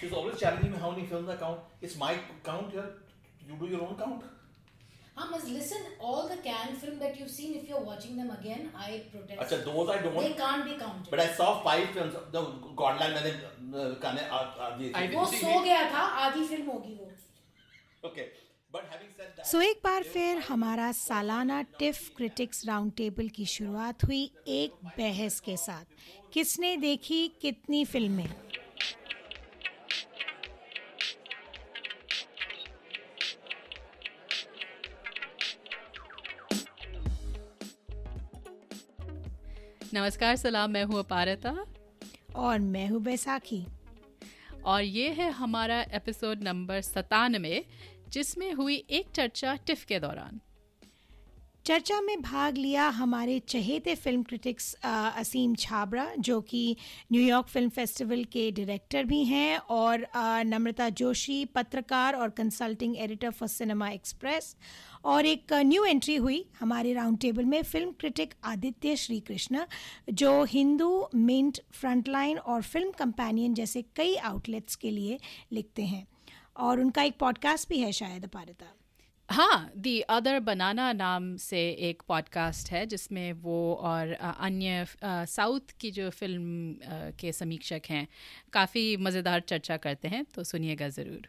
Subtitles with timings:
[0.00, 1.60] She's always challenging me how many films I count.
[1.80, 2.88] It's my count here.
[3.48, 4.22] You do your own count.
[5.16, 9.02] Um, listen, all the Cannes film that you've seen, if you're watching them again, I
[9.12, 9.40] protest.
[9.40, 10.16] Achha, those I don't.
[10.16, 11.10] They can't be counted.
[11.10, 12.14] But I saw five films.
[12.30, 12.42] The
[12.82, 13.32] Godland मैंने
[13.72, 15.64] uh, गाने I वो didn't see सो.
[15.64, 17.10] गया था आधी film होगी वो
[18.04, 18.28] Okay.
[18.70, 23.46] But having said that, सो एक बार फिर हमारा सालाना टिफ क्रिटिक्स राउंड टेबल की
[23.56, 28.28] शुरुआत हुई एक बहस के साथ किसने देखी कितनी फ़िल्में
[39.94, 41.66] नमस्कार सलाम मैं हूँ अपारता।
[42.36, 43.66] और मैं हूँ बैसाखी।
[44.64, 47.66] और ये है हमारा एपिसोड नंबर सतानवे
[48.08, 50.40] जिसमें हुई एक चर्चा टिफ के दौरान।
[51.68, 56.76] चर्चा में भाग लिया हमारे चहेते फ़िल्म क्रिटिक्स असीम छाबरा जो कि
[57.12, 60.06] न्यूयॉर्क फ़िल्म फेस्टिवल के डायरेक्टर भी हैं और
[60.46, 64.56] नम्रता जोशी, पत्रकार और consulting editor for Cinema Express
[65.04, 69.64] और एक न्यू एंट्री हुई हमारे राउंड टेबल में फ़िल्म क्रिटिक आदित्य श्री कृष्ण
[70.12, 75.20] जो हिंदू मिंट फ्रंटलाइन और फ़िल्म कंपेनियन जैसे कई आउटलेट्स के लिए
[75.52, 76.06] लिखते हैं।
[76.56, 78.74] और उनका एक पॉडकास्ट भी है शायद अपारता।
[79.30, 85.90] हाँ दी अदर बनाना नाम से एक पॉडकास्ट है जिसमें वो और अन्य साउथ की
[85.90, 86.74] जो फ़िल्म
[87.20, 88.08] के समीक्षक हैं
[88.52, 91.28] काफ़ी मज़ेदार चर्चा करते हैं तो सुनिएगा ज़रूर।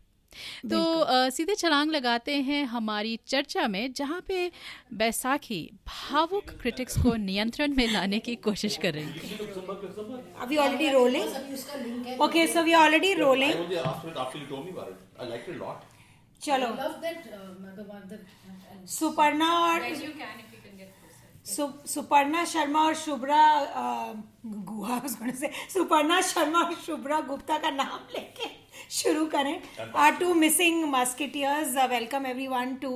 [0.69, 4.51] तो अ, सीधे छलांग लगाते हैं हमारी चर्चा में जहाँ पे
[4.93, 9.49] बैसाखी भावुक क्रिटिक्स को नियंत्रण में लाने की कोशिश कर रही है
[10.41, 11.35] Are we already rolling?
[11.35, 12.89] अभी उसका लिंक है Okay, so we are
[16.41, 17.39] चलो love that uh,
[17.77, 18.21] the one that
[18.89, 19.81] Suparna और
[21.87, 23.41] सुपर्णा शर्मा और शुभ्रा
[24.45, 28.47] गुहा से सुपर्णा शर्मा और शुभ्रा गुप्ता का नाम लेके
[29.01, 29.61] शुरू करें।
[29.95, 32.93] Are two missing musketeers welcome everyone to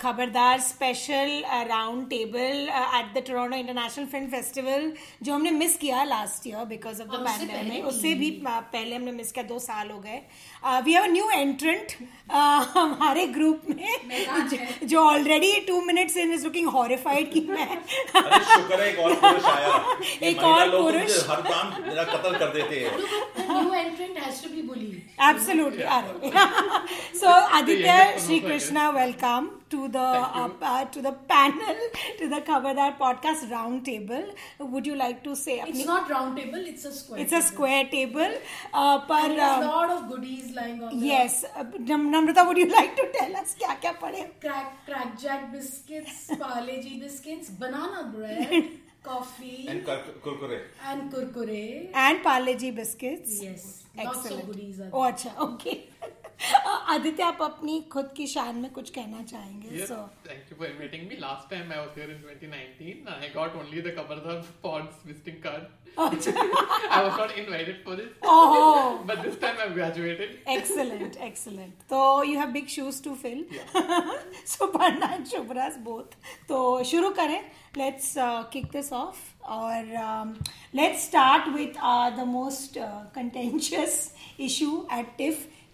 [0.00, 1.30] Khabardar special
[1.68, 7.02] round table at the Toronto International Film Festival जो हमने मिस किया last year because
[7.02, 10.20] of the और उससे भी। उससे भी पहले हमने मिस किया दो साल हो गए।
[10.64, 11.92] We have a new entrant
[12.30, 13.98] हमारे ग्रुप में
[14.88, 17.68] जो already two minutes in is looking horrified की मैं
[20.22, 21.16] एक और पुरुष
[27.14, 30.02] so Aditya Shrikrishna welcome to the
[30.94, 31.88] to the panel
[32.20, 34.30] to the cover that podcast round table
[34.64, 35.54] would you like to say
[37.18, 38.38] it's a square table
[39.10, 39.36] पर
[40.08, 41.44] goodies is lying on the Yes.
[41.56, 44.20] Uh, Namrata, would you like to tell us kya kya pade?
[44.40, 48.64] Crack, crack jack biscuits, Parle-G biscuits, banana bread,
[49.02, 49.66] coffee.
[49.68, 50.60] And kurkure.
[50.84, 51.90] And kurkure.
[51.94, 53.42] And Parle-G biscuits.
[53.42, 53.84] Yes.
[53.96, 54.24] Excellent.
[54.24, 54.90] Lots of goodies are there.
[54.92, 55.88] Oh, acha, okay.
[56.66, 59.86] Aditya आप अपनी खुद की शान में कुछ कहना चाहेंगे?
[59.86, 63.56] So thank you for inviting me last time I was here in 2019 I got
[63.56, 63.86] only the
[65.06, 65.62] visiting card
[66.90, 68.06] I was not invited for this
[69.06, 73.46] but this time I graduated excellent excellent तो you have big shoes to fill
[74.46, 74.66] so
[75.78, 76.16] both
[76.48, 77.50] तो शुरू करें.
[77.76, 79.84] Let's kick this off और
[80.74, 83.02] let's start with start with uh, the most uh,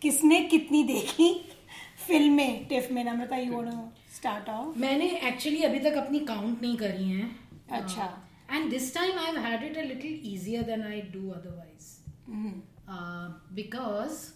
[0.03, 1.33] किसने कितनी देखी?
[2.07, 6.77] फ़िल्में TIFF में Namrata you want start off मैंने एक्चुअली अभी तक अपनी काउंट नहीं
[6.77, 11.01] करी हैं। अच्छा। And this time I have had it a little easier then I
[11.01, 11.93] do otherwise
[13.55, 14.33] because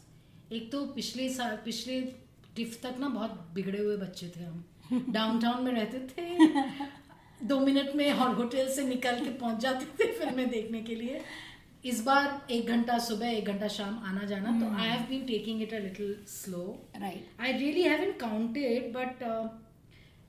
[0.55, 2.01] एक तो पिछले साल पिछले
[2.57, 4.65] टिफ तक ना बहुत बिगड़े हुए बच्चे थे हम।
[5.09, 6.49] डाउनटाउन में रहते थे।
[7.47, 11.21] दो मिनट में हॉल होटल से निकल के पहुँच जाते थे फ़िल्में देखने के लिए।
[11.88, 15.62] इस बार एक घंटा सुबह एक घंटा शाम आना जाना तो I have been taking
[15.62, 16.65] it a little slow
[17.00, 19.22] right I really haven't counted but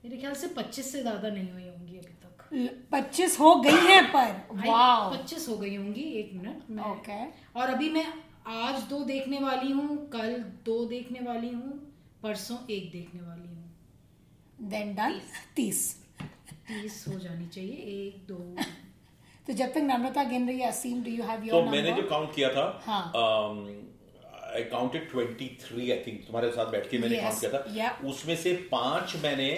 [0.04, 4.02] मेरे ख्याल से 25 से ज़्यादा नहीं हुई होंगी अभी तक। पच्चीस हो गई हैं
[4.12, 4.30] पर।
[4.66, 7.20] वाओ पच्चीस हो गई होंगी एक मिनट मैं। ओके
[7.60, 8.06] और अभी मैं
[8.48, 10.32] आज दो देखने वाली हूँ कल
[10.64, 11.72] दो देखने वाली हूँ
[12.22, 15.20] परसों एक देखने वाली हूँ। देन डन
[15.56, 15.82] तीस।
[16.68, 18.38] तीस हो जानी चाहिए एक दो
[19.50, 22.02] तो जब तक नम्रता गिन रही है Aseem do you have to your मैंने जो
[22.08, 23.00] काउंट किया था हाँ।
[24.56, 28.04] आई काउंटेड 23 आई थिंक तुम्हारे साथ बैठ के मैंने Yes, काउंट किया था yeah.
[28.10, 29.48] उसमें से पाँच मैंने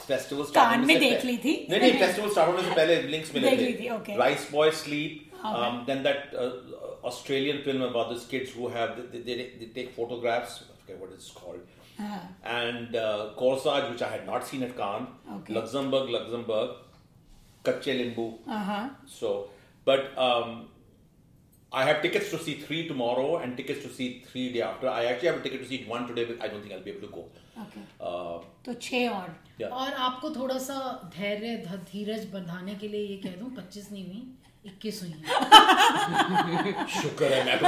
[0.00, 3.50] फेस्टिवल कान में देख ली थी। नहीं नहीं फेस्टिवल स्टार्ट होने से पहले लिंक्स मिले
[3.56, 4.16] थे.
[4.18, 5.30] Rice boy sleep.
[5.88, 6.34] Then that
[7.10, 9.36] Australian film about this kids who have they
[9.74, 11.64] take photographs I forget what it's called
[12.52, 15.54] and uh, Corsage which I had not seen at Cannes Okay.
[15.58, 16.72] Luxembourg Luxembourg
[17.64, 19.32] Kache Limbu हाँ so,
[19.86, 20.68] but um,
[21.72, 24.88] I have tickets to see three tomorrow and tickets to see three day after.
[24.88, 26.90] I actually have a ticket to see one today, but I don't think I'll be
[26.90, 27.22] able to go.
[27.62, 27.84] Okay.
[28.00, 29.30] Uh, तो छः और
[29.60, 29.70] yeah.
[29.70, 30.76] और आपको थोड़ा सा
[31.16, 31.56] धैर्य
[31.92, 34.22] धीरज बढ़ाने के लिए ये कह दूँ 25 नहीं हुई
[34.70, 37.66] 21 हुई हैं शुक्र है मैं तो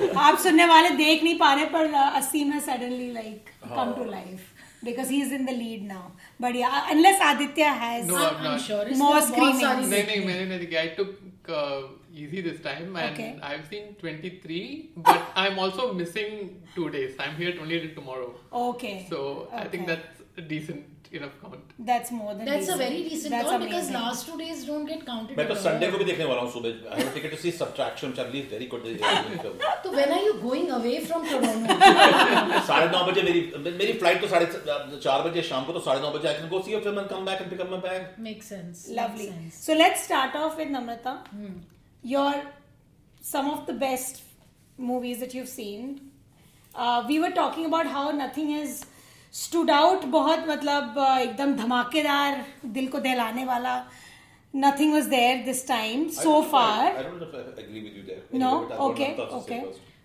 [0.00, 4.04] ही। आप सुनने वाले देख नहीं पा रहे पर असीम है suddenly like come to
[4.10, 4.55] life
[4.86, 6.12] because he's in the lead now.
[6.40, 9.62] But yeah, uh, unless Aditya has no, I'm, not sure more screenings.
[9.62, 11.12] No, no, no, I took
[11.48, 13.38] uh, easy this time and okay.
[13.42, 17.14] I've seen 23, but I'm also missing two days.
[17.18, 18.34] I'm here only tomorrow.
[18.52, 19.06] Okay.
[19.10, 19.56] So okay.
[19.56, 23.62] I think that's decent enough count that's more than That's a very decent That's count
[23.64, 25.54] because last two days don't get counted मैं तो.
[25.64, 28.30] Sunday को भी देखने वाला हूँ सुबह I have ticket to see subtraction which I
[28.32, 28.82] believe very good
[29.84, 31.78] तो when are you going away from Toronto?
[32.70, 33.40] साढ़े नौ बजे मेरी
[33.78, 36.62] मेरी फ़्लाइट तो साढ़े चार बजे शाम को तो साढ़े नौ बजे I can go
[36.68, 38.84] see a film and come back and pick up my bag Makes sense.
[39.00, 39.62] lovely Makes sense.
[39.68, 41.54] so let's start off with namrata Hmm.
[42.14, 42.32] your
[43.32, 44.18] some of the best
[44.90, 45.86] movies that you've seen
[46.74, 48.74] uh, we were talking about how nothing has
[49.34, 53.78] stood out बहुत मतलब एकदम धमाकेदार दिल को दहलाने वाला।
[54.54, 57.02] Nothing was there this time so far
[58.34, 58.50] no
[58.86, 59.54] okay okay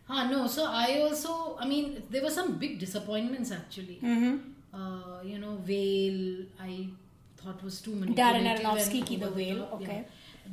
[0.07, 3.99] हाँ no so I also I mean there were some big disappointments actually
[5.31, 6.77] you know well I
[7.45, 9.99] thought was two minute Darren Aronofsky की well okay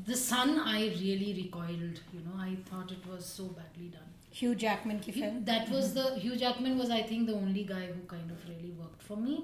[0.09, 4.55] the son I really recoiled you know I thought it was so badly done Hugh
[4.55, 5.45] Jackman की film.
[5.45, 8.71] That was the Hugh Jackman was I think the only guy who kind of really
[8.81, 9.37] worked for me,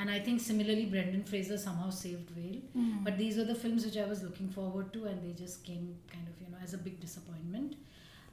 [0.00, 2.60] and I think similarly Brendan Fraser somehow saved Whale.
[3.08, 5.86] But these were the films which I was looking forward to, and they just came
[6.12, 7.76] kind of you know as a big disappointment.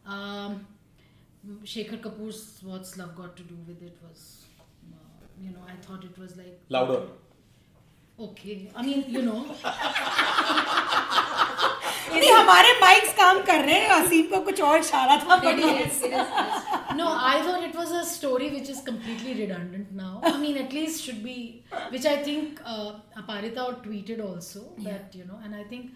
[0.05, 0.67] Um,
[1.63, 4.45] Shekhar Kapur's "What's Love Got to Do with It" was,
[4.91, 4.95] uh,
[5.41, 7.01] you know, I thought it was like Louder.
[8.19, 9.39] Okay, I mean, you know,
[12.11, 15.37] नहीं हमारे mics काम कर रहे हैं असीम को कुछ और इशारा था
[17.33, 20.21] I thought it was a story which is completely redundant now.
[20.23, 21.35] I mean, at least should be,
[21.95, 22.91] which I think uh,
[23.21, 25.91] Aparita tweeted also that you know, and I think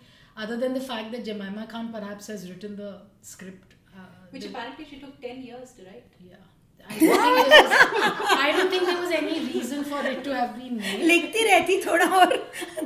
[0.45, 4.49] other than the fact that Jemima Khan perhaps has written the script, uh, Which the-
[4.49, 6.05] apparently she took 10 years to write.
[6.31, 6.45] yeah.
[6.88, 10.34] I don't, think there was, I don't think there was any reason for it to
[10.34, 11.00] have been made.
[11.10, 12.34] लिखती रहती थोड़ा और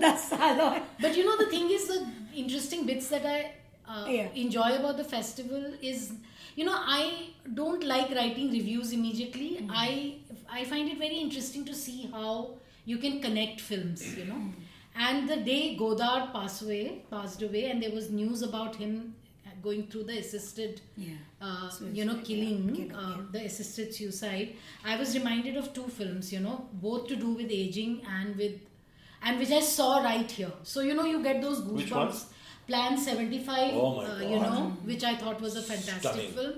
[0.05, 1.99] दस साल और But you know, the thing is, the
[2.35, 3.39] interesting bits that I
[3.89, 4.29] uh, Yeah.
[4.45, 6.13] enjoy about the festival is,
[6.57, 7.03] you know, I
[7.55, 9.51] don't like writing reviews immediately.
[9.71, 9.91] I
[10.61, 12.31] I find it very interesting to see how
[12.95, 14.07] you can connect films.
[14.23, 14.41] You know,
[15.09, 18.99] and the day Godar passed away, passed away, and there was news about him
[19.62, 20.82] going through the assisted,
[21.42, 24.56] uh, you know, killing, uh, the assisted suicide.
[24.84, 26.32] I was reminded of two films.
[26.34, 28.60] You know, both to do with aging and with
[29.24, 30.52] and which I saw right here.
[30.64, 32.26] So you know, you get those Which goosebumps.
[32.68, 36.32] Plan 75, Oh uh, you know, which I thought was a fantastic Stunning.
[36.32, 36.54] film.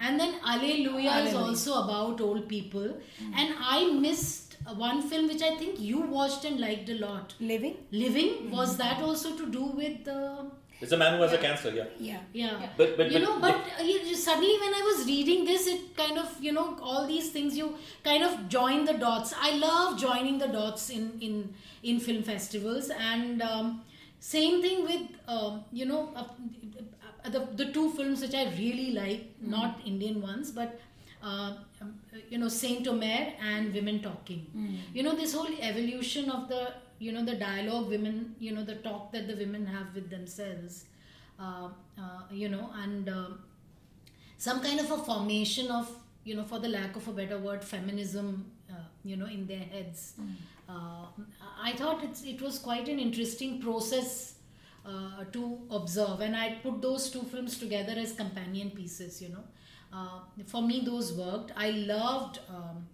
[0.00, 2.96] And then Allelujah is also about old people.
[3.34, 7.34] And I missed one film which I think you watched and liked a lot.
[7.40, 10.46] living Living was that also to do with the
[10.80, 11.86] It's a man who has a cancer, yeah.
[11.98, 12.68] yeah yeah.
[12.76, 15.66] But- but- you but- know, but uh, you- you- suddenly when I was reading this,
[15.66, 17.68] it kind of you know all these things you
[18.04, 19.34] kind of join the dots.
[19.48, 21.34] I love joining the dots in in
[21.82, 23.72] in film festivals, and um,
[24.20, 25.02] same thing with
[25.36, 26.24] um, you know uh,
[27.24, 29.24] uh, the the two films which I really like,
[29.56, 30.80] not Indian ones, but.
[31.28, 31.88] Uh, um,
[32.32, 34.42] you know saint omer and women talking
[34.96, 36.60] you know this whole evolution of the
[36.98, 40.84] you know the dialogue women you know the talk that the women have with themselves
[41.38, 43.38] uh, uh, you know and um
[44.36, 45.90] some kind of a formation of
[46.24, 48.74] you know for the lack of a better word feminism uh,
[49.04, 50.14] you know in their heads.
[50.68, 51.06] Uh,
[51.62, 54.34] i thought it's, it was quite an interesting process
[54.84, 59.44] uh, to observe and i put those two films together as companion pieces you know.
[59.90, 61.50] Uh, for me those worked.
[61.56, 62.86] I loved um,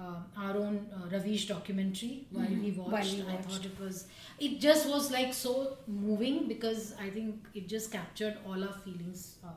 [0.00, 2.92] uh, our own uh, Ravish documentary while we watched.
[2.92, 3.50] While we I watched.
[3.50, 4.06] thought it was,
[4.38, 9.36] it just was like so moving because I think it just captured all our feelings
[9.44, 9.48] uh,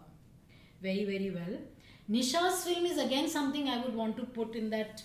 [0.81, 1.57] very, very well.
[2.09, 5.01] Nisha's film is again something I would want to put in that,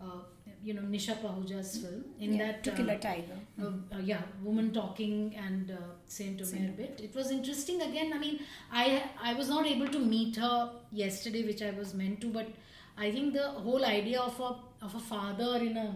[0.00, 0.20] uh,
[0.62, 2.04] you know, Nisha Pahuja's film.
[2.20, 6.40] In yeah, that, to kill a tiger uh, uh, yeah, woman talking and uh, Saint
[6.42, 7.00] Omer bit.
[7.02, 7.80] It was interesting.
[7.80, 11.94] Again, I mean, I I was not able to meet her yesterday, which I was
[11.94, 12.48] meant to, but
[12.98, 14.50] I think the whole idea of a
[14.84, 15.88] of a father in a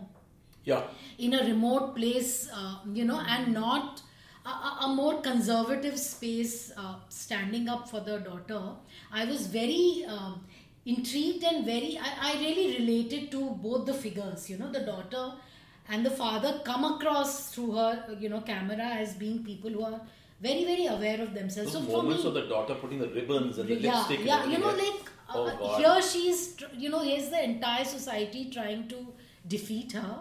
[0.65, 0.83] Yeah.
[1.19, 4.03] in a remote place, uh, you know, and not
[4.45, 4.51] a,
[4.87, 8.61] a, more conservative space, uh, standing up for the daughter.
[9.13, 10.45] I was very um,
[10.85, 15.33] intrigued and very, I, I really related to both the figures, you know, the daughter
[15.89, 20.01] and the father come across through her, you know, camera as being people who are
[20.41, 21.73] very very aware of themselves.
[21.73, 24.25] So for moments me, of the daughter putting the ribbons and the yeah, lipstick.
[24.25, 28.89] yeah, you know, like Oh, uh, here she's, you know, here's the entire society trying
[28.89, 29.07] to
[29.47, 30.19] defeat her,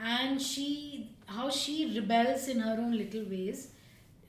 [0.00, 3.68] and she, how she rebels in her own little ways.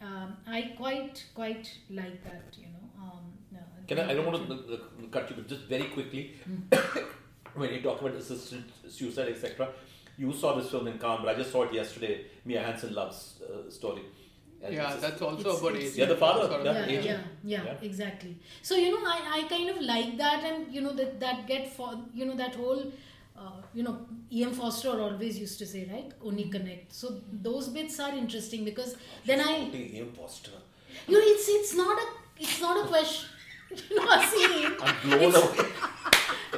[0.01, 3.03] Um, I quite, quite like that, you know.
[3.03, 3.20] Um,
[3.55, 4.79] uh, Can I, I don't want to
[5.12, 6.77] cut you, but just very quickly, Hmm.
[7.55, 9.70] when you talk about assisted suicide, etc.,
[10.17, 12.25] you saw this film in Cannes, but I just saw it yesterday.
[12.46, 14.03] Mia Hansen-Løve's uh, story.
[14.63, 15.98] And Yeah, that's also It's- about it's- age.
[16.00, 17.17] Yeah, the father, Sort of yeah, yeah, yeah,
[17.53, 17.88] yeah, Yeah.
[17.89, 18.36] exactly.
[18.62, 21.74] So you know, I, I kind of like that, and you know that that get
[21.79, 22.84] for you know that whole,
[23.38, 23.96] uh, you know,
[24.32, 24.53] E.M.
[24.60, 26.93] Forster always used to say right, only connect.
[26.93, 27.12] So
[27.50, 30.12] those bits are interesting because then I, Quoting E.M.
[30.22, 30.51] Forster.
[31.08, 32.08] you know, it's it's not a
[32.39, 33.29] it's not a question.
[33.89, 34.72] You know, a scene.
[34.82, 35.70] I'm blown away.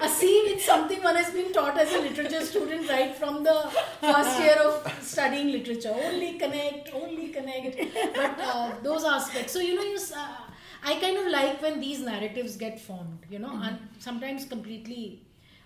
[0.01, 3.69] A scene, it's something one has been taught as a literature student right from the
[4.01, 5.93] first year of studying literature.
[6.07, 7.77] Only connect, only connect.
[8.15, 9.53] But uh, those aspects.
[9.53, 10.38] So, you know, you, uh,
[10.84, 15.22] I kind of like when these narratives get formed, you know, and sometimes completely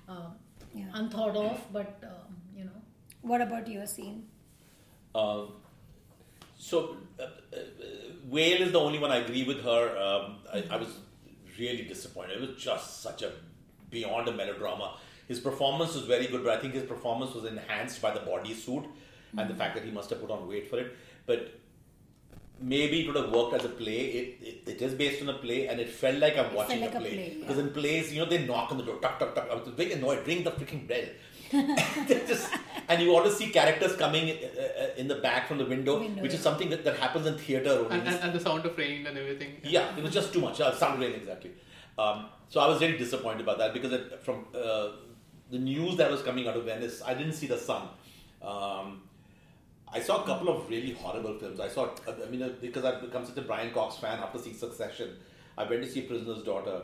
[0.07, 0.29] uh,
[0.75, 0.85] Yeah.
[0.93, 2.79] unthought of, but, um, you know.
[3.21, 4.27] What about your scene?
[5.15, 5.53] Um,
[6.57, 7.57] so, uh, uh,
[8.29, 9.97] Whale is the only one I agree with her.
[9.97, 10.89] Um, I, I was
[11.59, 12.41] really disappointed.
[12.41, 13.31] It was just such a
[13.89, 14.97] beyond a melodrama.
[15.27, 18.85] His performance was very good, but I think his performance was enhanced by the bodysuit
[19.37, 19.57] and the mm-hmm.
[19.57, 20.95] fact that he must have put on weight for it.
[21.25, 21.59] But
[22.59, 23.99] maybe it would have worked as a play.
[24.19, 26.95] It, it, it is based on a play, and it felt like I'm watching like
[26.95, 27.09] a a play.
[27.09, 29.47] play, Because in plays, you know, they knock on the door, tuck, tuck, tuck.
[29.51, 30.25] I was very annoyed.
[30.25, 31.05] Ring the freaking bell.
[32.07, 32.51] They just,
[32.87, 36.21] and you always see characters coming uh, uh, in the back from the window, Window,
[36.21, 37.99] which is something that, that happens in theater only.
[37.99, 39.57] And, and, and the sound of rain and everything.
[39.63, 40.61] Yeah, it was just too much.
[40.61, 41.51] Uh, sound rain exactly.
[41.97, 44.89] Um, so I was really disappointed about that because it, from uh,
[45.49, 47.87] the news that was coming out of Venice, I didn't see the Son.
[48.41, 49.01] Um,
[49.91, 51.59] I saw a couple of really horrible films.
[51.59, 54.55] I saw, I mean, uh, because I've become such a Brian Cox fan after seeing
[54.55, 55.17] Succession,
[55.57, 56.83] I went to see Prisoner's Daughter,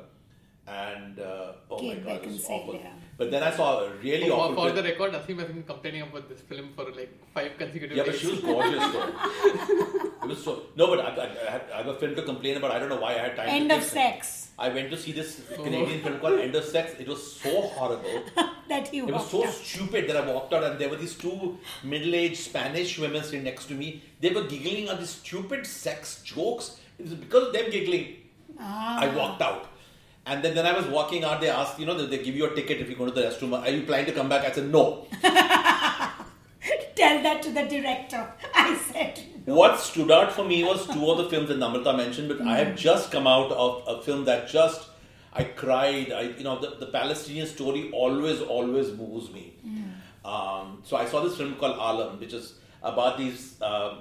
[0.68, 2.76] and uh, oh Kate my god, it was awful.
[2.76, 2.90] yeah.
[3.18, 4.76] But then I saw a really For, awful for film.
[4.76, 8.16] the record, Asim has been complaining about this film for like five consecutive Yeah, but
[8.16, 9.14] she was gorgeous though.
[10.24, 12.58] it was so no, but I, I, I, had, I have a film to complain
[12.58, 12.72] about.
[12.72, 13.48] I don't know why I had time.
[13.48, 14.24] End to of think.
[14.24, 14.50] sex.
[14.58, 16.94] I went to see this Canadian film called End of Sex.
[17.00, 18.24] It was so horrible.
[18.70, 19.54] that you It was so out.
[19.54, 23.66] stupid that I walked out and there were these two middle-aged Spanish women sitting next
[23.66, 24.02] to me.
[24.22, 26.80] They were giggling at these stupid sex jokes.
[26.98, 28.16] It was because of them giggling.
[28.58, 29.00] Ah.
[29.02, 29.68] I walked out.
[30.26, 32.46] And then, then I was walking out, they asked, you know, they, they give you
[32.46, 33.60] a ticket if you go to the restroom.
[33.62, 34.44] Are you planning to come back?
[34.44, 35.06] I said, no.
[36.96, 38.28] Tell that to the director.
[38.56, 39.22] I said.
[39.46, 39.54] No.
[39.54, 42.58] What stood out for me was two of the films that Namrata mentioned, but I
[42.58, 44.90] have just come out of a film that just
[45.32, 46.12] I cried.
[46.12, 49.54] I you know the, the Palestinian story always always moves me.
[50.24, 53.98] Um, so I saw this film called Alam, which is about these uh,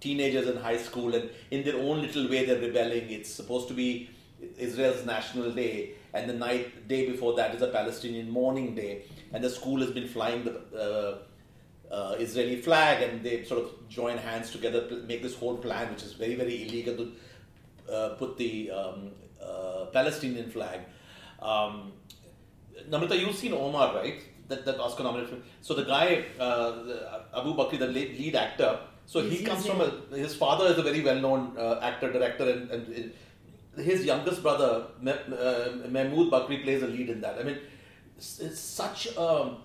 [0.00, 3.08] teenagers in high school, and in their own little way they're rebelling.
[3.08, 4.10] It's supposed to be
[4.56, 9.02] Israel's national day, and the night day before that is a Palestinian mourning day,
[9.32, 10.54] and the school has been flying the.
[10.74, 11.18] Uh,
[11.90, 15.88] uh, Israeli flag, and they sort of join hands together, to make this whole plan,
[15.92, 20.80] which is very, very illegal to uh, put the um, uh, Palestinian flag.
[21.40, 21.92] Um,
[22.90, 24.20] Namrata, you've seen Omar, right?
[24.48, 25.42] That, that Oscar nominated film.
[25.60, 30.34] So the guy, uh, Abu Bakr, the lead, actor, so he comes from a, his
[30.34, 33.12] father is a very well known uh, actor, director, and, and
[33.76, 37.38] his youngest brother, uh, Mahmood Bakri, plays a lead in that.
[37.38, 37.58] I mean,
[38.16, 39.56] it's, it's such a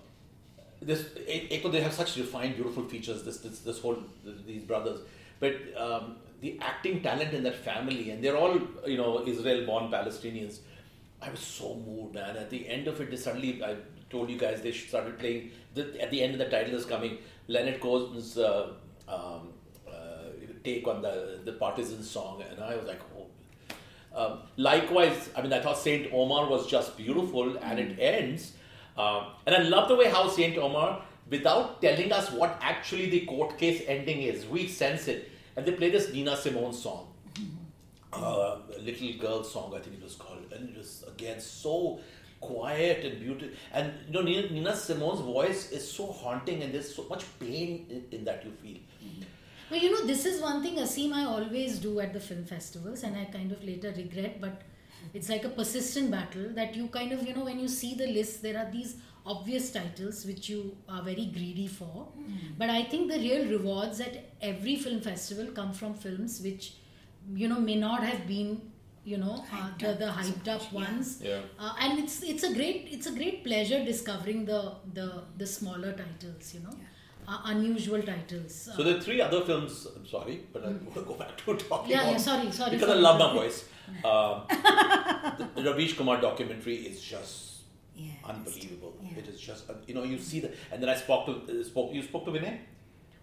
[0.84, 3.22] this Eko, they have such refined, beautiful features.
[3.22, 3.98] This this this whole
[4.46, 5.00] these brothers,
[5.40, 10.58] but um, the acting talent in that family, and they're all you know Israel-born Palestinians.
[11.20, 12.36] I was so moved, man.
[12.36, 13.76] At the end of it, they suddenly I
[14.10, 15.52] told you guys they started playing.
[15.74, 17.18] The, at the end of the title is coming.
[17.46, 18.72] Leonard Cohen's uh,
[19.08, 19.52] um,
[19.88, 20.30] uh,
[20.64, 23.00] take on the the partisan song, and I was like.
[24.14, 28.52] Um, likewise, I mean, I thought Saint Omer was just beautiful, and it ends.
[28.96, 31.00] Um, and I love the way how Saint Omer,
[31.30, 35.30] without telling us what actually the court case ending is, we sense it.
[35.56, 37.08] And they play this Nina Simone song,
[38.12, 42.00] uh, Little Girl song, I think it was called, and it was again so
[42.40, 43.54] quiet and beautiful.
[43.72, 47.86] And you know, Nina, Nina Simone's voice is so haunting, and there's so much pain
[47.88, 48.78] in, in that you feel.
[49.72, 53.04] Well, you know, this is one thing, Asim, I always do at the film festivals,
[53.04, 54.60] and I kind of later regret, but
[55.14, 58.06] it's like a persistent battle that you kind of, you know, when you see the
[58.06, 62.08] list, there are these obvious titles which you are very greedy for.
[62.58, 66.74] But I think the real rewards at every film festival come from films which,
[67.34, 68.60] you know, may not have been.
[69.04, 71.40] You know uh, the the hyped up ones, Yeah.
[71.58, 75.90] uh, and it's it's a great it's a great pleasure discovering the the the smaller
[75.92, 76.54] titles.
[76.54, 76.74] You know,
[77.28, 78.68] uh, unusual titles.
[78.76, 79.86] So there are three other films.
[79.96, 81.90] I'm sorry, but I want to go back to talking.
[81.90, 83.64] Yeah, yeah, sorry, sorry Because for I love my voice.
[84.04, 87.62] Um, the, the Ravish Kumar documentary is just
[87.94, 88.94] Yeah, unbelievable.
[89.02, 89.18] yeah.
[89.18, 91.64] It is just uh, you know you see the and then I spoke to uh,
[91.64, 92.58] spoke you spoke to Vinay.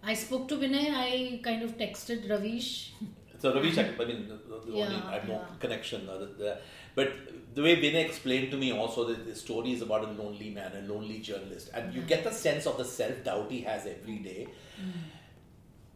[0.02, 0.84] I spoke to Vinay.
[0.94, 2.92] I kind of texted Ravish.
[3.38, 6.06] So Ravish, I, I mean, the, the Yeah, only, I have no connection.
[6.08, 6.58] Uh, the, the,
[6.94, 7.12] but
[7.54, 10.72] the way Vinay explained to me also that the story is about a lonely man,
[10.76, 14.18] a lonely journalist, and you get the sense of the self doubt he has every
[14.18, 14.46] day.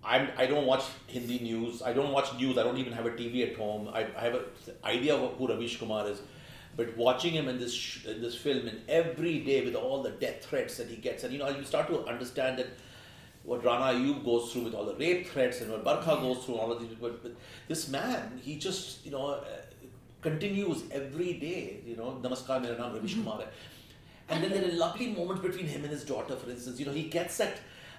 [0.07, 1.81] I'm, I don't watch Hindi news.
[1.81, 2.59] I don't watch news.
[2.59, 3.89] I don't even have a TV at home.
[3.89, 4.45] I, I have an
[4.85, 6.21] idea of who Ravish Kumar is.
[6.77, 10.11] But watching him in this sh- in this film and every day with all the
[10.11, 12.67] death threats that he gets, and you know, you start to understand that
[13.45, 16.57] what Rana Ayub goes through with all the rape threats and what Barkha goes through,
[16.57, 16.97] all of these.
[17.01, 17.37] But, but
[17.69, 19.45] this man, he just you know uh,
[20.27, 21.61] continues every day.
[21.93, 23.49] You know, Namaskar, mera naam Ravish Kumar hai.
[24.29, 26.81] And then there are lovely moments between him and his daughter, for instance.
[26.81, 27.59] You know, he gets that.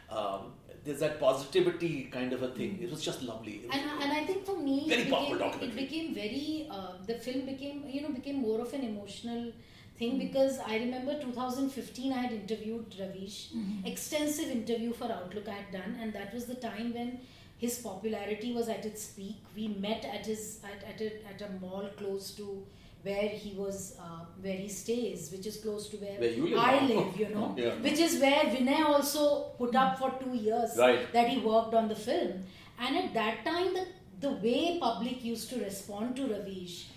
[0.09, 0.53] Um,
[0.87, 2.73] there's that positivity kind of a thing.
[2.87, 3.53] It was just lovely.
[3.65, 6.67] Was- and, and I think for me, Very it powerful became, it became very.
[6.79, 9.47] Uh, the film became you know became more of an emotional
[10.01, 13.87] thing because I remember 2015 I had interviewed Ravish, Mm-hmm.
[13.93, 17.19] extensive interview for Outlook I had done, and that was the time when
[17.57, 19.37] his popularity was at its peak.
[19.55, 22.65] We met at his at at a, at a mall close to
[23.03, 26.87] where he was uh, where he stays, which is close to where, live I now.
[26.87, 27.75] live, you know, Yeah.
[27.87, 29.25] which is where Vinay also
[29.59, 31.11] put up for two years Right.
[31.13, 32.43] that he worked on the film.
[32.79, 33.85] And at that time, the,
[34.21, 36.87] the way public used to respond to Ravish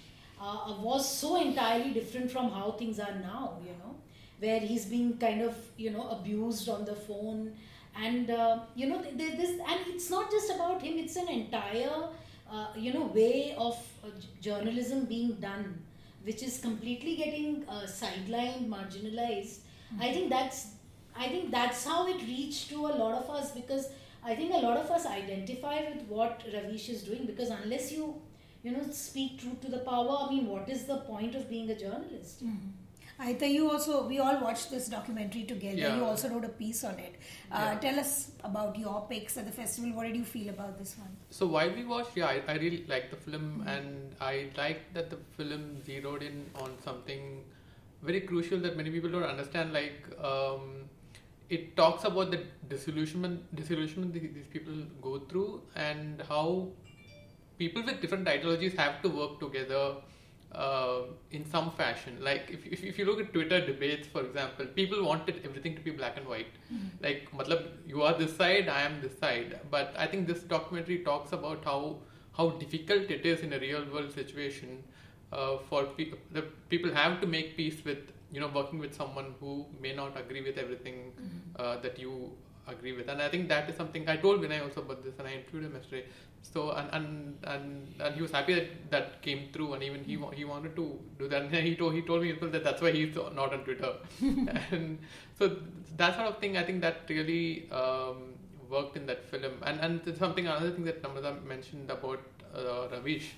[0.41, 3.95] uh, was so entirely different from how things are now, you know,
[4.41, 7.53] where he's being kind of, you know, abused on the phone.
[8.01, 12.09] And, uh, you know, this, and it's not just about him, it's an entire,
[12.51, 15.83] uh, you know, way of uh, j- journalism being done,
[16.23, 19.59] which is completely getting uh, sidelined, marginalized.
[20.01, 20.75] I think that's
[21.17, 23.89] I think that's how it reached to a lot of us because
[24.25, 28.15] I think a lot of us identify with what Ravish is doing because unless you,
[28.63, 31.69] you know, speak truth to the power, I mean, what is the point of being
[31.71, 32.43] a journalist?
[33.21, 35.77] Aita, you also, we all watched this documentary together.
[35.77, 35.97] Yeah.
[35.97, 37.17] You also wrote a piece on it.
[37.51, 37.79] Uh, Yeah.
[37.81, 39.93] Tell us about your picks at the festival.
[39.93, 41.17] What did you feel about this one?
[41.31, 45.11] So while we watched, yeah, I, I really liked the film, and I liked that
[45.11, 47.45] the film zeroed in on something
[48.03, 49.73] very crucial that many people don't understand.
[49.73, 50.89] Like, um,
[51.51, 56.69] it talks about the disillusionment, disillusionment these, these people go through, and how
[57.59, 59.97] people with different ideologies have to work together
[60.53, 62.19] uh, in some fashion.
[62.21, 65.81] Like if, if, if you look at Twitter debates, for example, people wanted everything to
[65.81, 66.47] be black and white.
[67.03, 69.61] Like, matlab, you are this side, I am this side.
[69.71, 71.99] But I think this documentary talks about how
[72.37, 74.83] how difficult it is in a real world situation
[75.33, 76.19] uh, for people.
[76.33, 80.17] The people have to make peace with you know working with someone who may not
[80.17, 81.13] agree with everything
[81.57, 82.33] uh, that you
[82.73, 83.09] agree with.
[83.09, 85.65] And i think that is something i told vinay also about this and i interviewed
[85.65, 86.05] him yesterday.
[86.43, 87.07] So and and
[87.53, 90.87] and, and he was happy that that came through and even he he wanted to
[91.19, 91.43] do that.
[91.43, 93.93] And he told he told me as well that that's why he's not on twitter.
[94.71, 94.99] And
[95.39, 95.57] so
[95.97, 98.35] that sort of thing i think that really um,
[98.71, 99.53] worked in that film.
[99.63, 102.21] And and something another thing that Namrata mentioned about
[102.55, 103.35] uh, ravish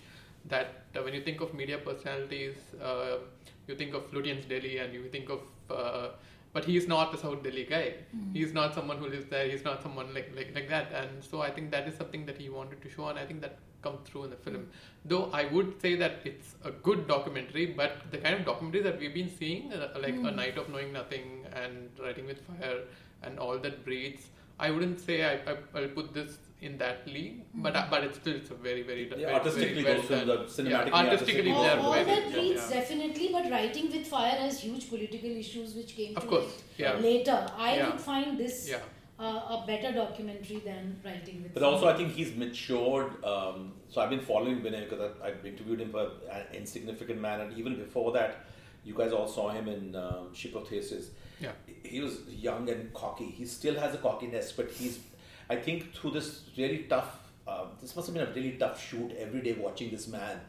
[0.47, 3.19] that uh, when you think of media personalities, uh,
[3.67, 5.41] you think of Lutyens Delhi and you think of,
[5.71, 6.09] uh,
[6.53, 7.95] but he's not a South Delhi guy.
[8.13, 8.33] Hmm.
[8.33, 9.49] He's not someone who lives there.
[9.49, 10.93] He's not someone like, like like that.
[10.93, 13.41] And so I think that is something that he wanted to show, and I think
[13.43, 14.57] that comes through in the film.
[14.57, 14.65] Hmm.
[15.05, 18.99] Though I would say that it's a good documentary, but the kind of documentaries that
[18.99, 20.37] we've been seeing, uh, like A hmm.
[20.37, 22.81] Night of Knowing Nothing and Writing with Fire
[23.23, 24.31] and all that breathes.
[24.59, 28.19] I wouldn't say I, I, I'll put this in that league, but uh, but it's
[28.19, 30.39] still it's a very very Yeah, very, artistically very those films done.
[30.39, 32.81] are cinematically, yeah, artistically artistically all, all very that yeah, reads yeah.
[32.81, 36.63] definitely, but Writing with Fire has huge political issues which came Of to course, light
[36.77, 36.97] yeah.
[37.09, 37.47] later.
[37.57, 37.87] I Yeah.
[37.91, 38.79] would find this Yeah.
[39.19, 41.73] uh, a better documentary than Writing with But Fire.
[41.73, 43.11] also, I think he's matured.
[43.25, 47.41] Um, so I've been following Vinay because I've, I've interviewed him for an insignificant man,
[47.41, 48.45] and even before that,
[48.85, 51.07] you guys all saw him in um, Ship of Theseus.
[51.41, 51.53] Yeah.
[51.83, 53.31] He was young and cocky.
[53.31, 54.99] He still has a cockiness, but he's.
[55.51, 57.17] I think through this really tough.
[57.47, 59.11] Uh, this must have been a really tough shoot.
[59.19, 60.41] Every day watching this man,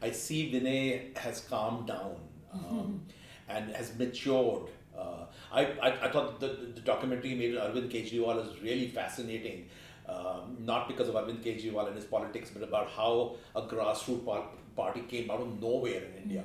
[0.00, 2.16] I see Vinay has calmed down
[2.52, 3.02] um,
[3.48, 4.68] and has matured.
[4.96, 9.66] Uh, I, I, I thought the, the documentary made Arvind Kejriwal is really fascinating.
[10.08, 14.50] Um, not because of Arvind Kejriwal and his politics, but about how a grassroots par-
[14.76, 16.44] party came out of nowhere in India.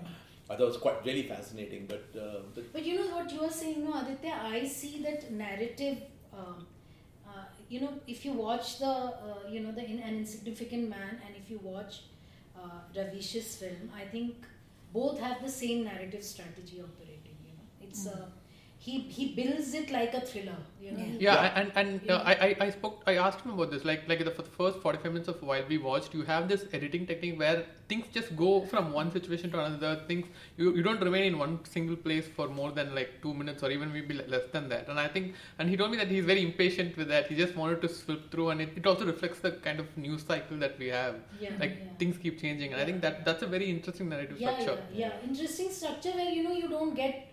[0.49, 1.85] I thought it was quite really fascinating.
[1.87, 4.39] But, uh, but you know what you are saying, no, Aditya.
[4.41, 5.97] I see that narrative.
[6.33, 6.65] Um,
[7.69, 11.36] you know, if you watch the, uh, you know, the in, an insignificant man, and
[11.36, 12.01] if you watch
[12.58, 14.36] uh, Ravish's film, I think
[14.91, 17.38] both have the same narrative strategy operating.
[17.45, 18.25] You know, it's uh,
[18.85, 20.57] he he builds it like a thriller.
[20.81, 21.05] You know.
[21.19, 21.25] Yeah.
[21.25, 22.15] Yeah, and and Yeah.
[22.15, 23.03] uh, I, I I spoke.
[23.11, 23.83] I asked him about this.
[23.89, 26.47] Like like the, for the first forty five minutes of while we watched, you have
[26.51, 27.57] this editing technique where
[27.89, 29.91] things just go from one situation to another.
[30.07, 30.25] Things
[30.57, 33.71] you, you don't remain in one single place for more than like two minutes or
[33.71, 34.87] even maybe less than that.
[34.87, 37.27] And I think and he told me that he's very impatient with that.
[37.27, 40.23] He just wanted to slip through, and it, it also reflects the kind of news
[40.23, 41.15] cycle that we have.
[41.39, 41.97] Yeah, like yeah.
[41.99, 44.81] things keep changing, and I think that that's a very interesting narrative yeah, structure.
[44.91, 45.29] yeah, yeah.
[45.29, 47.28] Interesting structure where you know you don't get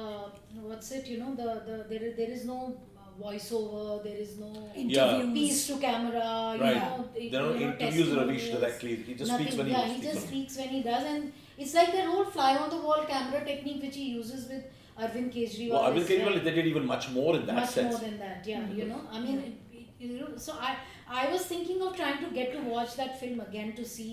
[0.00, 0.28] uh,
[0.68, 1.06] what's it?
[1.12, 2.58] You know the the there is, there is no
[2.96, 4.02] uh, voiceover.
[4.06, 5.32] There is no Interviews.
[5.38, 6.28] piece to camera.
[6.56, 6.82] You Right.
[6.82, 8.96] know, They you don't know, interviews Ravish directly.
[9.08, 10.30] He just Nothing, speaks when he yeah, he just speak.
[10.30, 13.82] speaks when he does, and it's like that whole fly on the wall camera technique
[13.86, 14.64] which he uses with
[14.98, 15.70] Arvind Kejriwal.
[15.76, 17.92] Well, Arvind Kejriwal, like, they did even much more in that much sense.
[17.92, 18.46] more than that.
[18.52, 20.76] Yeah, you know, I mean, it, it, you know, so I
[21.22, 24.10] I was thinking of trying to get to watch that film again to see,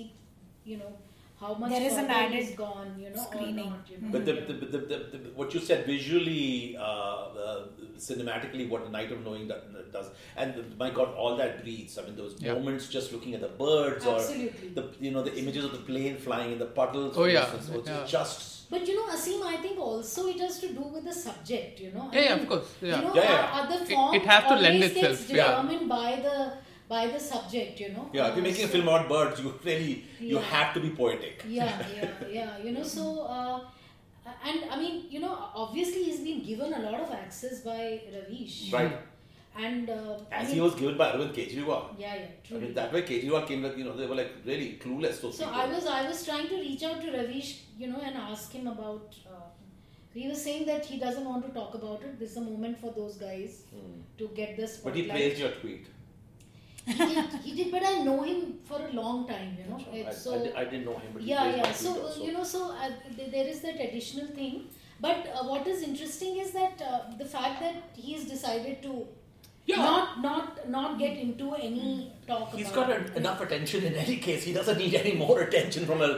[0.72, 0.93] you know,
[1.44, 3.70] how much There is an further added he's gone, you know, screening.
[3.70, 3.90] not.
[3.92, 4.12] You know?
[4.16, 7.66] But the, the, the, the, the, what you said visually, uh, uh,
[7.98, 11.98] cinematically, what the Night of Knowing that does, and my God, all that breathes.
[12.00, 12.54] I mean, those Yeah.
[12.54, 14.70] moments just looking at the birds, Absolutely.
[14.70, 17.16] or the you know the images of the plane flying in the puddles.
[17.18, 17.44] Oh, yeah.
[17.44, 18.04] instance, which Yeah.
[18.18, 21.80] just But you know, Asim, I think also it has to do with the subject.
[21.86, 22.70] You know, I Yeah, yeah, of course.
[22.82, 22.96] Yeah.
[22.96, 23.60] You know, Yeah, yeah.
[23.62, 25.44] other It- form it has to lend itself, gets yeah.
[25.50, 26.33] determined by the
[26.96, 27.80] by the subject.
[27.84, 28.06] You know.
[28.18, 28.28] yeah.
[28.30, 29.94] If you're making a film about birds, you really
[30.32, 30.50] you Yeah.
[30.56, 31.44] have to be poetic.
[31.60, 33.06] yeah yeah yeah you know so
[33.38, 33.60] uh,
[34.50, 35.32] and i mean you know
[35.64, 37.80] obviously he's been given a lot of access by
[38.14, 38.94] ravish Right.
[39.66, 39.96] and uh,
[40.32, 41.82] I As mean, he was given by Arvind Kejriwal.
[42.04, 44.32] yeah yeah I true mean, that way Kejriwal came, like, you know, they were like
[44.52, 45.20] really clueless.
[45.24, 45.62] Those so people.
[45.64, 47.50] i was i was trying to reach out to ravish
[47.82, 49.42] you know and ask him about uh,
[50.22, 52.80] he was saying that he doesn't want to talk about it this is a moment
[52.86, 53.94] for those guys Hmm.
[54.22, 55.86] to get the But he praised your tweet.
[56.86, 59.96] He did he did but i know him for a long time you know I,
[59.98, 62.24] It's I, so di- I didn't know him, but yeah yeah so also.
[62.26, 62.89] you know so uh,
[63.36, 64.56] there is that additional thing
[65.00, 67.76] but uh, what is interesting is that uh, the fact that
[68.08, 68.93] he's decided to
[69.72, 69.78] Yeah.
[69.89, 71.84] not not not get into any
[72.30, 74.41] talk He's about got an, enough attention in any case.
[74.48, 76.10] He doesn't need any more attention from a,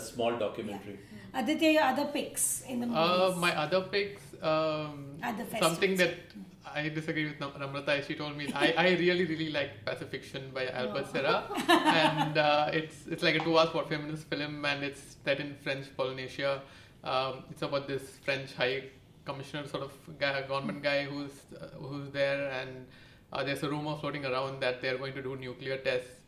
[0.00, 0.96] a small documentary.
[1.42, 3.40] Aditya, your other picks in the Uh, movies?
[3.46, 4.98] my other picks, um,
[5.30, 6.29] At the something that
[6.66, 8.06] I disagree with Nam- Namrata.
[8.06, 11.12] She told me I, I really really like Pacifiction by Albert Oh.
[11.12, 15.40] Serra, and uh, it's it's like a two hours forty minutes film, and it's set
[15.40, 16.60] in French Polynesia.
[17.02, 18.84] Um, it's about this French high
[19.24, 22.86] commissioner sort of guy, government guy who's uh, who's there, and
[23.32, 26.24] uh, there's a rumor floating around that they're going to do nuclear tests,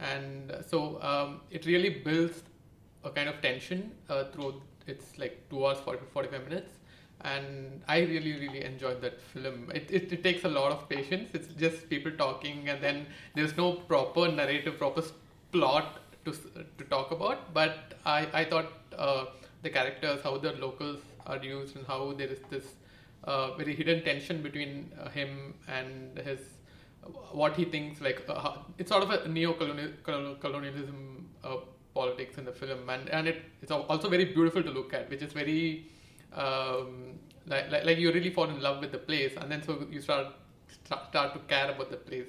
[0.00, 2.42] and uh, so um, it really builds
[3.04, 6.72] a kind of tension uh, through it's like two hours 40, 45 minutes
[7.24, 9.70] and i really really enjoyed that film.
[9.74, 11.30] It, it, it takes a lot of patience.
[11.32, 15.02] It's just people talking and then there's no proper narrative proper
[15.52, 17.52] plot to, to talk about.
[17.54, 19.26] But i, I thought uh,
[19.62, 22.74] the characters how the locals are used and how there is this
[23.24, 26.40] uh, very hidden tension between uh, him and his
[27.32, 31.56] what he thinks like uh, it's sort of a neo-colonialism uh,
[31.94, 32.90] politics in the film.
[32.90, 35.86] And, and it, it's also very beautiful to look at which is very
[36.34, 39.86] um, like, like like you really fall in love with the place and then so
[39.90, 40.28] you start
[40.84, 42.26] start, start to care about the place.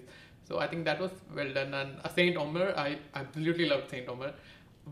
[0.48, 1.74] So I think that was well done.
[1.74, 4.34] And uh, Saint Omer I absolutely loved Saint Omer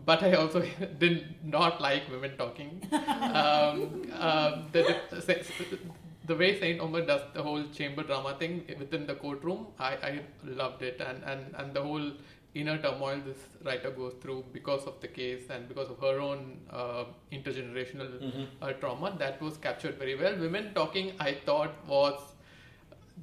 [0.04, 0.60] but I also
[0.98, 2.82] did not like women talking.
[3.34, 5.78] Um, um, the, the,
[6.26, 10.20] the way Saint Omer does the whole chamber drama thing within the courtroom, I, I
[10.44, 12.12] loved it, and, and, and the whole
[12.54, 16.58] inner turmoil this writer goes through because of the case and because of her own
[16.70, 18.44] uh, intergenerational Mm-hmm.
[18.62, 20.36] uh, trauma that was captured very well.
[20.38, 22.20] Women talking, I thought was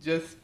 [0.01, 0.37] just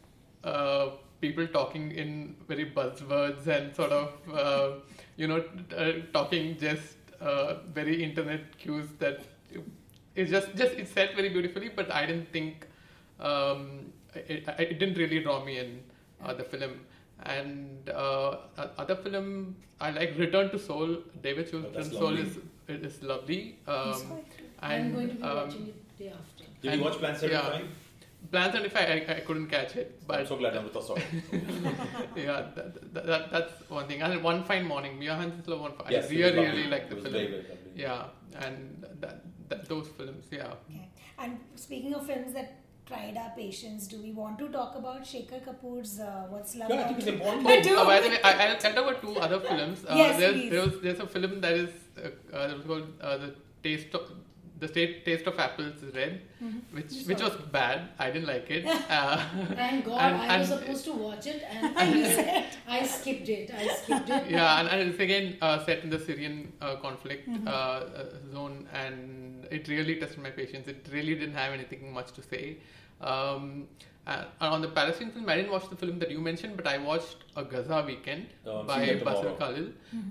[0.44, 0.90] uh,
[1.22, 4.70] people talking in very buzzwords and sort of uh,
[5.16, 9.20] you know t- uh, talking just uh, very internet cues that
[10.16, 12.68] it's just just it's said very beautifully but i didn't think
[13.20, 15.80] um, it, it, didn't really draw me in
[16.24, 16.80] uh, the film
[17.26, 18.36] and uh,
[18.78, 22.22] other film i like return to Seoul david Oh, that's Return to Seoul lovely.
[22.24, 24.46] is it is lovely um, He's quite good.
[24.62, 27.62] i'm going to be um, watching it day after Did And- you watch Plan yeah.
[28.32, 31.04] Plan 75 I, I couldn't catch it but I'm so glad Namrata saw it.
[32.16, 34.02] yeah, that, that, that, that's one thing.
[34.02, 35.92] And one fine morning, Mia Hansen's One Fine.
[35.92, 37.14] Yes, I really, really like It the was film.
[37.14, 37.46] very, very.
[37.76, 38.06] Yeah,
[38.40, 40.48] and that, that those films, yeah.
[40.70, 40.90] Okay.
[41.20, 42.50] And speaking of films that
[42.88, 46.70] tried our patience, do we want to talk about Shekhar Kapur's uh, What's Love?
[46.70, 47.18] Yeah, I think it's About?
[47.38, 47.48] important.
[47.48, 47.78] I do.
[47.78, 49.86] Uh, by the way, I, I'll tell you about two other films.
[49.86, 50.52] Uh, Yes, there's, please.
[50.52, 53.94] there was, there's a film that is uh, uh, that was called uh, the Taste
[53.96, 54.10] of
[54.60, 56.76] the State Taste of Apples is Red, Mm-hmm.
[56.78, 57.90] which which was bad.
[58.00, 58.64] I didn't like it.
[58.98, 59.18] Uh,
[59.56, 62.46] thank god and- i was supposed to watch it and I,
[62.78, 66.00] I skipped it i skipped it yeah, and, and it's again uh, set in the
[66.00, 67.48] Syrian uh, conflict Mm-hmm.
[67.48, 70.68] uh, uh, zone, and it really tested my patience.
[70.68, 72.58] It really didn't have anything much to say.
[73.02, 73.68] Um,
[74.06, 76.78] and on the Palestinian film, I didn't watch the film that you mentioned, but I
[76.78, 78.28] watched a Gaza Weekend
[78.64, 79.38] by seeing that Basil tomorrow.
[79.38, 79.68] Khalil,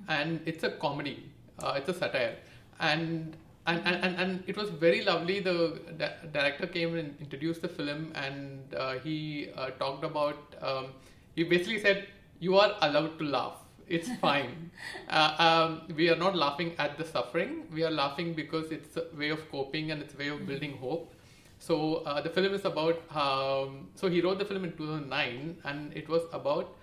[0.09, 1.25] and it's a comedy.
[1.59, 2.37] Uh, it's a satire,
[2.81, 5.41] and and, and, and, and it was very lovely.
[5.41, 10.55] The di- director came and introduced the film, and uh, he uh, talked about.
[10.61, 10.89] Um,
[11.35, 12.07] he basically said,
[12.39, 13.57] "You are allowed to laugh.
[13.89, 14.71] It's fine.
[15.09, 17.65] uh, um, we are not laughing at the suffering.
[17.73, 20.77] We are laughing because it's a way of coping and it's a way of building
[20.79, 21.13] hope."
[21.59, 23.01] So uh, the film is about.
[23.15, 26.77] Um, so he wrote the film in 2009, and it was about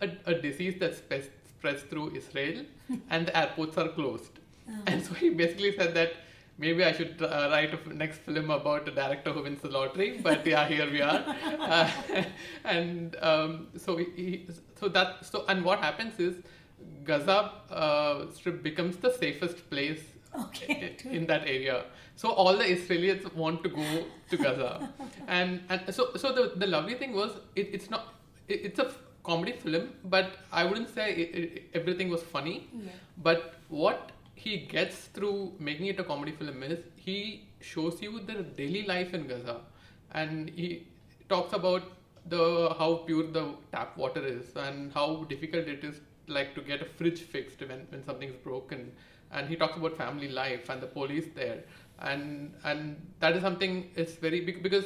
[0.00, 2.64] a, a disease that spreads, spreads through Israel,
[3.10, 4.38] and the airports are closed.
[4.86, 6.12] And so he basically said that
[6.58, 9.68] maybe I should uh, write a f- next film about a director who wins the
[9.68, 10.18] lottery.
[10.22, 11.24] But yeah, here we are.
[11.60, 11.90] Uh,
[12.64, 14.46] and um, so he,
[14.80, 16.36] so that so and what happens is
[17.04, 20.00] Gaza uh, Strip becomes the safest place
[20.38, 20.96] Okay.
[21.04, 21.84] in that area.
[22.16, 23.86] So all the Israelis want to go
[24.30, 24.88] to Gaza,
[25.28, 28.14] and and so so the the lovely thing was it, it's not
[28.48, 28.92] it, it's a
[29.24, 32.68] comedy film, but I wouldn't say it, everything was funny.
[33.18, 34.12] But what
[34.44, 39.14] he gets through making it a comedy film is he shows you the daily life
[39.14, 39.60] in Gaza,
[40.12, 40.86] and he
[41.28, 41.82] talks about
[42.26, 46.82] the how pure the tap water is and how difficult it is like to get
[46.82, 48.92] a fridge fixed when, when something's broken.
[49.30, 51.64] And he talks about family life and the police there.
[51.98, 54.84] And and that is something it's very big because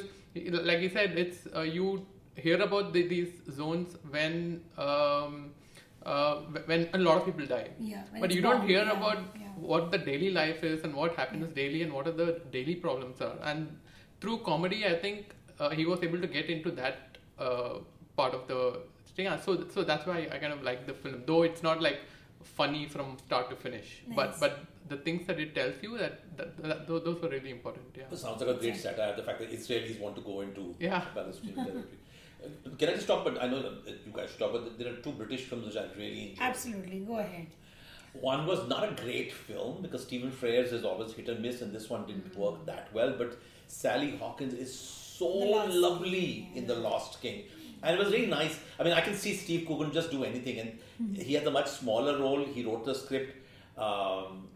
[0.69, 5.51] like he said it's uh, you hear about the, these zones when um,
[6.05, 6.35] uh,
[6.65, 7.69] when a lot of people die.
[7.79, 9.42] Yeah, but you don't hear yeah, about yeah.
[9.55, 13.21] What the daily life is and what happens daily and what are the daily problems
[13.21, 13.67] are and
[14.21, 17.73] through comedy i think uh, he was able to get into that uh,
[18.15, 18.79] part of the
[19.17, 21.99] yeah so so that's why i kind of like the film though it's not like
[22.59, 24.39] funny from start to finish but Nice.
[24.39, 24.53] but
[24.89, 28.03] the things that it tells you that, that, that those, those were really important yeah
[28.11, 29.15] It sounds like a great satire.
[29.15, 30.99] The fact that Israelis want to go into Yeah.
[31.15, 31.99] Palestinian territory.
[32.43, 34.77] Uh, Can I just talk But I know that you guys should talk about.
[34.77, 36.45] There are two British films which I really enjoyed.
[36.49, 36.99] Absolutely.
[37.11, 37.47] Go ahead.
[38.13, 41.73] One was not a great film because Stephen Frears is always hit and miss, and
[41.73, 43.15] this one didn't work that well.
[43.17, 47.43] But Sally Hawkins is so lovely in The Lost King.
[47.81, 48.59] And it was really nice.
[48.79, 51.67] I mean, I can see Steve Coogan just do anything, and he had a much
[51.69, 52.45] smaller role.
[52.45, 53.35] He wrote the script.
[53.77, 54.47] Um,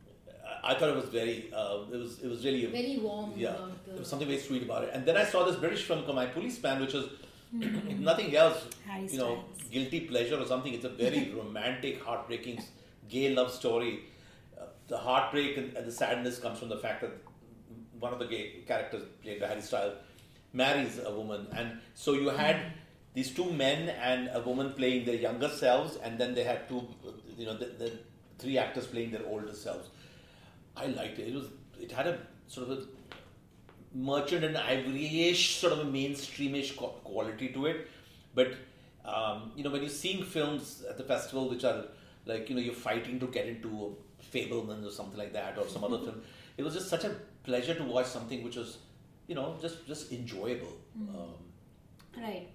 [0.63, 1.51] I thought it was very.
[1.53, 2.19] Uh, it was.
[2.23, 3.51] It was really a- Very warm Yeah,
[3.85, 4.91] the- there was something very sweet about it.
[4.93, 7.05] And then I saw this British film called My Policeman, which was
[7.59, 9.69] if nothing else, Harry you know, Styles.
[9.71, 10.73] guilty pleasure or something.
[10.73, 12.63] It's a very romantic, heartbreaking,
[13.09, 14.05] gay love story.
[14.59, 17.11] Uh, the heartbreak and, and the sadness comes from the fact that
[17.99, 19.95] one of the gay characters played by Harry Styles
[20.53, 22.73] marries a woman, and so you had
[23.13, 26.87] these two men and a woman playing their younger selves, and then they had two,
[27.37, 27.91] you know, the, the
[28.37, 29.89] three actors playing their older selves.
[30.75, 31.29] I liked it.
[31.29, 31.47] It was
[31.79, 32.83] it had a sort of a
[33.93, 37.87] merchant and ivory-ish sort of a mainstreamish qu- quality to it,
[38.35, 38.51] but
[39.05, 41.85] um, you know when you're seeing films at the festival which are
[42.27, 43.89] like you know you're fighting to get into a
[44.33, 46.21] Fabelman or something like that or some other film.
[46.57, 48.77] It was just such a pleasure to watch something which was,
[49.27, 50.77] you know, just just enjoyable.
[50.99, 51.15] Mm-hmm.
[51.15, 52.47] Um, right.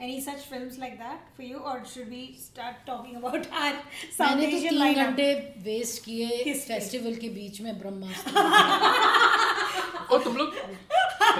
[0.00, 3.74] Any such films like that for you, or should we start talking about our
[4.16, 5.26] South मैंने Asian तो तीन घंटे
[5.64, 8.30] waste किए festival के बीच में ब्रह्मास्त्र
[10.12, 10.54] और तुम लोग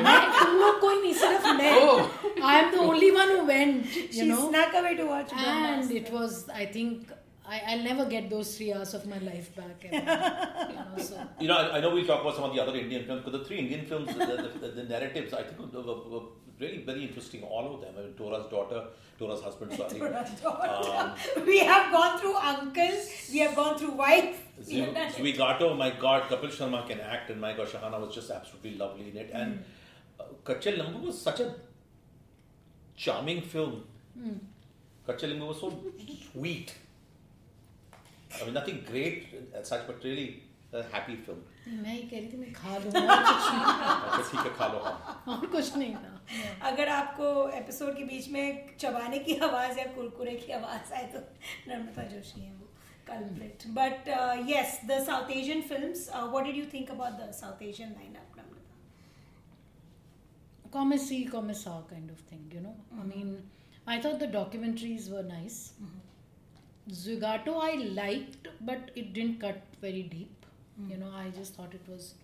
[0.04, 1.72] मैं तुम लोग कोई नहीं सिर्फ मैं
[2.42, 4.50] I am the only one who went you know
[7.52, 11.16] I, i'll never get those three hours of my life back ever, you know, so
[11.40, 13.32] you know, I, I know we'll talk about some of the other Indian films, but
[13.32, 16.26] the three Indian films, the, the, the, the narratives, I think were, were, were
[16.62, 17.42] really very interesting.
[17.42, 17.94] All of them.
[17.98, 18.84] I mean, Tora's daughter,
[19.18, 19.90] Tora's husband, sorry.
[20.00, 21.14] Tora's daughter.
[21.36, 22.96] Um, we have gone through uncle,
[23.32, 24.46] we have gone through wife.
[24.66, 25.14] we Zwi- have.
[25.14, 29.10] Zwigato, my God, Kapil Sharma can act, and my God, Shahana was just absolutely lovely
[29.10, 29.30] in it.
[29.32, 29.64] And
[30.20, 31.54] uh, Kacchey Limbu was such a
[32.96, 33.84] charming film.
[35.06, 35.72] Kacchey Limbu was so
[36.32, 36.74] sweet.
[38.40, 40.42] I mean, nothing great as such, but really
[40.72, 41.40] a happy film.
[41.66, 45.36] मैं ही कह रही थी मैं खा लूँगा। कुछ नहीं ठीक है खा लो हाँ।
[45.36, 46.12] और कुछ नहीं ना
[46.68, 47.26] अगर आपको
[47.58, 51.20] एपिसोड के बीच में चबाने की आवाज़ या कुरकुरे की आवाज़ आए तो
[51.68, 52.68] नम्रता जोशी है वो
[53.08, 54.08] culprit but
[54.50, 58.70] yes the South Asian films what did you think about the South Asian lineup Namrata
[60.78, 63.36] कॉमेसी कॉमेसा kind of thing you know I mean
[63.88, 65.56] I thought the documentaries were nice
[66.92, 70.46] Zwigato I liked, but it didn't cut very deep.
[70.78, 70.90] Hmm.
[70.90, 72.14] You know, I just thought it was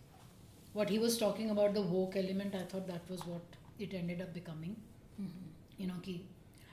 [0.72, 2.54] what he was talking about the woke element.
[2.54, 3.42] I thought that was what
[3.78, 4.76] it ended up becoming.
[5.20, 5.83] Mm-hmm.
[5.83, 6.24] You know, ki,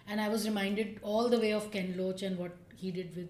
[0.07, 3.29] and I was reminded all the way of Ken Loach and what he did with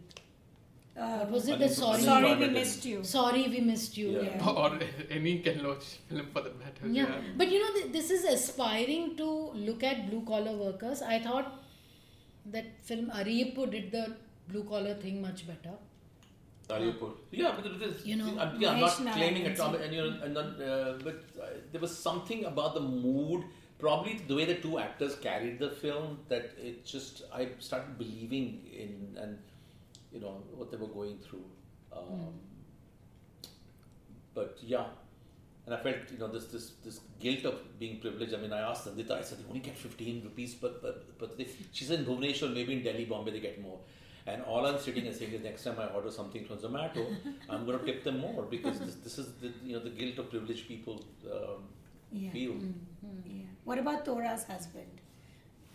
[0.97, 1.59] uh, what was it?
[1.59, 3.03] The sorry, Sorry, we missed you.
[3.03, 4.11] sorry, we missed you.
[4.11, 4.21] Yeah.
[4.37, 4.49] Yeah.
[4.49, 6.87] or any Ken Loach film for that matter.
[6.87, 11.01] Yeah, but you know, th- this is aspiring to look at blue collar workers.
[11.01, 11.51] I thought
[12.45, 14.15] that film Ariyippu did the
[14.47, 15.75] blue collar thing much better.
[16.69, 17.11] Ariyapur.
[17.31, 20.01] Yeah, because it is, You know, I'm, yeah, I'm not claiming Narayan, it, and you
[20.01, 23.43] know, and then, uh, but uh, there was something about the mood,
[23.77, 28.65] probably the way the two actors carried the film, that it just I started believing
[28.73, 29.37] in and
[30.11, 31.45] you know what they were going through.
[31.93, 32.33] Um,
[34.33, 34.85] But yeah,
[35.65, 38.33] and I felt you know this this this guilt of being privileged.
[38.33, 39.11] I mean, I asked Nandita.
[39.11, 42.53] I said, they only get 15 rupees but per, per day." She said, "In Bhubaneswar,
[42.53, 43.79] maybe in Delhi, Bombay, they get more."
[44.27, 47.05] And all I'm sitting and saying is, next time I order something from Zomato,
[47.49, 50.17] I'm going to tip them more because this, this is the you know the guilt
[50.17, 51.63] of privileged people um,
[52.11, 52.31] Yeah.
[52.31, 52.55] feel.
[53.25, 53.43] Yeah.
[53.65, 55.01] What about Tora's husband?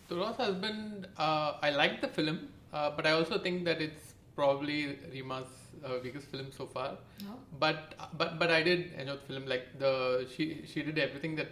[0.09, 4.97] Tora's husband, uh, I like the film, uh, but I also think that it's probably
[5.13, 5.47] Rima's
[5.85, 6.97] uh, biggest film so far.
[7.23, 7.35] No.
[7.57, 9.45] But but but I did enjoy the film.
[9.45, 11.51] Like the she she did everything that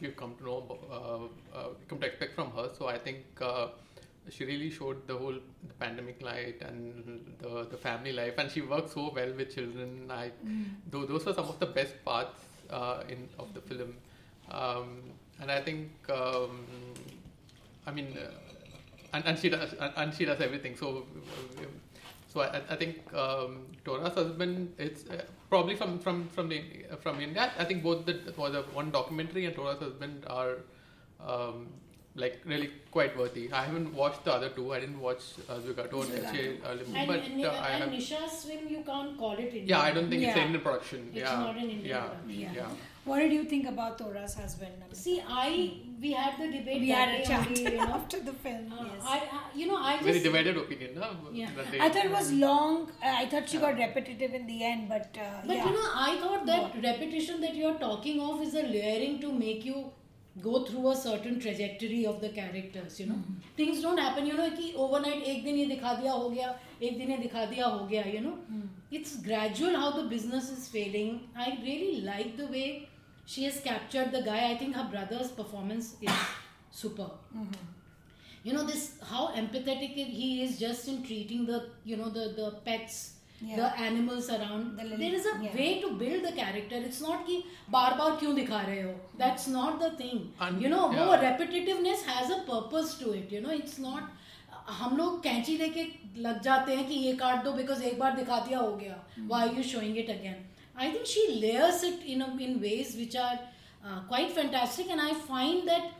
[0.00, 2.68] you've come to know, uh, uh, come to expect from her.
[2.76, 3.68] So I think uh,
[4.30, 8.62] she really showed the whole the pandemic light and the the family life, and she
[8.62, 10.10] worked so well with children.
[10.10, 10.30] I
[10.90, 13.94] tho- those were some of the best parts uh, in of the film,
[14.50, 15.02] um,
[15.40, 15.90] and I think.
[16.10, 16.64] Um,
[17.86, 18.30] I mean, uh,
[19.12, 20.76] and, and she does and, and she does everything.
[20.76, 21.04] So,
[22.32, 24.72] so I, I think um, Tora's husband.
[24.78, 26.62] It's uh, probably from from from the
[27.00, 27.52] from India.
[27.58, 30.56] I think both the was a one documentary and Tora's husband are.
[31.24, 31.68] Um,
[32.16, 33.50] like really quite worthy.
[33.52, 34.72] I haven't watched the other two.
[34.72, 36.32] I didn't watch uh, Zwigato and Zwigato.
[36.32, 37.92] Eche, uh, Limbu, And, but and, uh, I and have.
[37.92, 39.66] Nisha's film, you can't call it Indian.
[39.68, 40.42] Yeah, I don't think it's Yeah.
[40.42, 41.08] an Indian production.
[41.12, 42.40] It's yeah, not an Indian yeah, production.
[42.40, 42.52] Yeah.
[42.54, 42.68] yeah.
[43.04, 44.72] What did you think about Tora's husband?
[44.80, 44.96] Namita?
[44.96, 46.80] See, I we had the debate.
[46.80, 47.96] we had a chat only, you know.
[47.96, 48.72] after the film.
[48.72, 49.02] Uh, yes.
[49.04, 50.94] I, I, you know, I just Very divided opinion.
[50.94, 51.10] No?
[51.32, 51.50] Yeah.
[51.56, 52.90] That I thought it was long.
[53.02, 55.66] Uh, I thought she got repetitive in the end, but uh, But yeah.
[55.66, 59.64] you know, I thought that repetition that you're talking of is a layering to make
[59.66, 59.90] you
[60.41, 62.99] go through a certain trajectory of the characters.
[62.99, 63.19] You know,
[63.57, 64.25] things don't happen.
[64.25, 67.45] You know, कि overnight एक दिन ये दिखा दिया हो गया, एक दिन ये दिखा
[67.53, 68.03] दिया हो गया.
[68.13, 68.37] You know,
[68.91, 71.21] it's gradual how the business is failing.
[71.35, 72.89] I really like the way
[73.25, 74.51] she has captured the guy.
[74.51, 76.11] I think her brother's performance is
[76.71, 77.09] super.
[78.43, 82.51] You know this how empathetic he is just in treating the you know the the
[82.65, 83.12] pets
[83.46, 83.56] Yeah.
[83.60, 85.54] the animals around The there is a yeah.
[85.60, 89.48] way to build the character it's not कि बार बार क्यों दिखा रहे हो that's
[89.54, 91.24] not the thing And- you know वो yeah.
[91.24, 94.12] repetitiveness has a purpose to it you know it's not
[94.80, 95.82] हम लोग कैंची लेके
[96.26, 98.96] लग जाते हैं कि ये काट दो बिकॉज़ एक बार दिखा दिया हो गया
[99.32, 100.38] why are you showing it again
[100.84, 103.38] I think she layers it in a, in ways which are
[103.84, 105.90] uh, quite fantastic and I find that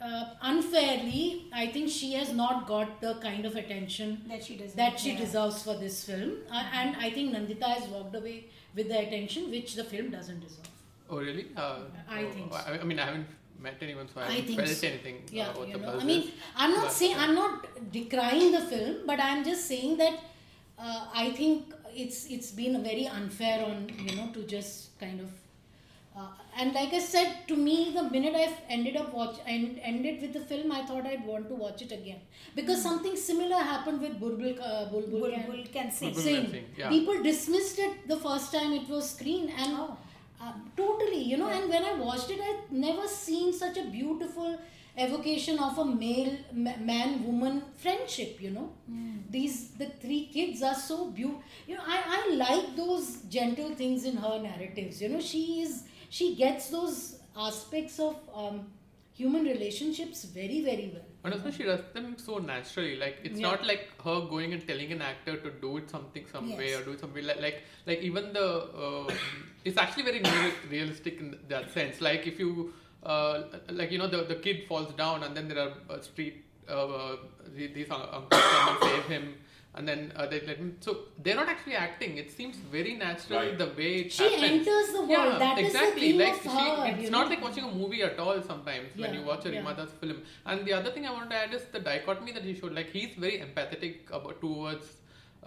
[0.00, 4.72] uh, unfairly I think she has not got the kind of attention that she does.
[4.74, 8.36] that she deserves for this film uh, and i think nandita has walked away
[8.78, 10.68] with the attention which the film doesn't deserve
[11.12, 11.46] Oh really?
[11.56, 12.58] Uh, I oh, think so.
[12.72, 13.26] I, I mean, I haven't
[13.64, 14.86] met anyone, so I I haven't think felt so.
[14.90, 16.22] anything uh, yeah about the know i mean
[16.64, 20.16] i'm not But- saying i'm not decrying the film but i'm just saying that
[20.84, 25.30] uh, i think it's it's been very unfair on you know to just kind of
[26.58, 30.32] and like I said, to me, the minute I ended up watch and ended with
[30.32, 32.20] the film, I thought I'd want to watch it again
[32.54, 34.60] because something similar happened with Bulbul.
[34.60, 36.10] Uh, Bulbul, Bulbul Can- can sing.
[36.14, 36.42] Bulbul sing.
[36.42, 36.88] can sing, yeah.
[36.88, 39.96] People dismissed it the first time it was screened, and Oh.
[40.42, 41.48] uh, totally, you know.
[41.48, 44.58] And when I watched it, I'd never seen such a beautiful
[44.96, 48.40] evocation of a male ma- man woman friendship.
[48.40, 48.68] You know,
[49.30, 51.42] these the three kids are so beautiful.
[51.66, 55.00] You know, I I like those gentle things in her narratives.
[55.02, 55.84] You know, she is
[56.16, 56.98] she gets those
[57.48, 58.56] aspects of um,
[59.20, 61.06] human relationships very very well.
[61.22, 62.96] And also, she does them so naturally.
[62.96, 63.50] Like it's Yeah.
[63.50, 66.80] not like her going and telling an actor to do it something some way Yes.
[66.80, 67.22] or do it some way.
[67.30, 67.58] Like like,
[67.90, 68.46] like even the
[68.84, 69.12] uh,
[69.64, 70.22] it's actually very
[70.76, 72.00] realistic in that sense.
[72.08, 73.42] Like if you uh,
[73.80, 76.86] like you know the the kid falls down and then there are uh, street uh,
[77.02, 77.16] uh,
[77.54, 79.34] these un- uncles come and save him.
[79.72, 80.76] And then uh, they let him.
[80.80, 82.16] So they're not actually acting.
[82.18, 83.56] It seems very natural Right.
[83.56, 84.42] the way it She happens.
[84.68, 85.10] enters the world.
[85.10, 86.00] Yeah, That is the exactly.
[86.00, 87.30] theme like of she, her, it's not know.
[87.34, 88.42] like watching a movie at all.
[88.42, 89.62] Sometimes when you watch a yeah.
[89.62, 90.22] Rimada's film.
[90.44, 92.72] And the other thing I want to add is the dichotomy that he showed.
[92.72, 94.86] Like he's very empathetic about towards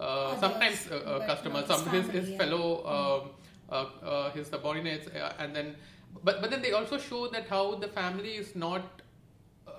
[0.00, 2.38] uh, Others, sometimes uh, uh, customers, some his his, his yeah.
[2.38, 2.64] fellow
[2.96, 3.30] um,
[3.70, 5.76] uh, uh, his subordinates, uh, and then
[6.24, 9.02] but but then they also show that how the family is not.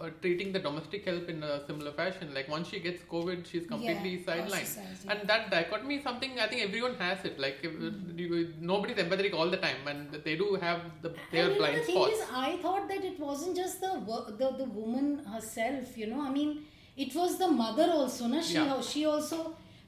[0.02, 2.34] Uh, treating the domestic help in a similar fashion.
[2.38, 4.64] Like once she gets COVID, she's completely Yeah, sidelined.
[4.64, 5.12] ostracized, yeah.
[5.14, 7.40] And that dichotomy is something I think everyone has it.
[7.40, 7.74] Like if,
[8.22, 11.58] you, nobody's empathetic all the time, and they do have the, their and you know,
[11.60, 12.18] blind the thing spots.
[12.18, 15.98] is, I thought that it wasn't just the wo- the the woman herself.
[15.98, 16.52] You know, I mean,
[16.98, 18.28] it was the mother also.
[18.34, 18.42] Na?
[18.42, 18.82] She Yeah.
[18.82, 19.40] she also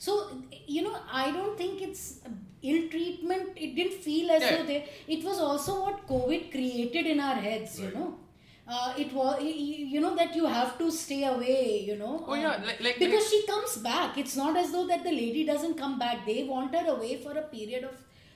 [0.05, 0.13] So
[0.77, 2.01] you know, I don't think it's
[2.71, 3.47] ill treatment.
[3.65, 4.55] It didn't feel as Yeah.
[4.57, 4.79] though they.
[5.15, 7.79] It was also what COVID created in our heads.
[7.85, 8.07] You know,
[8.68, 11.84] uh, it was you know that you have to stay away.
[11.89, 12.24] You know.
[12.28, 14.18] Oh, yeah, um, like- like- because she comes back.
[14.18, 16.26] It's not as though that the lady doesn't come back.
[16.26, 17.95] They want her away for a period of.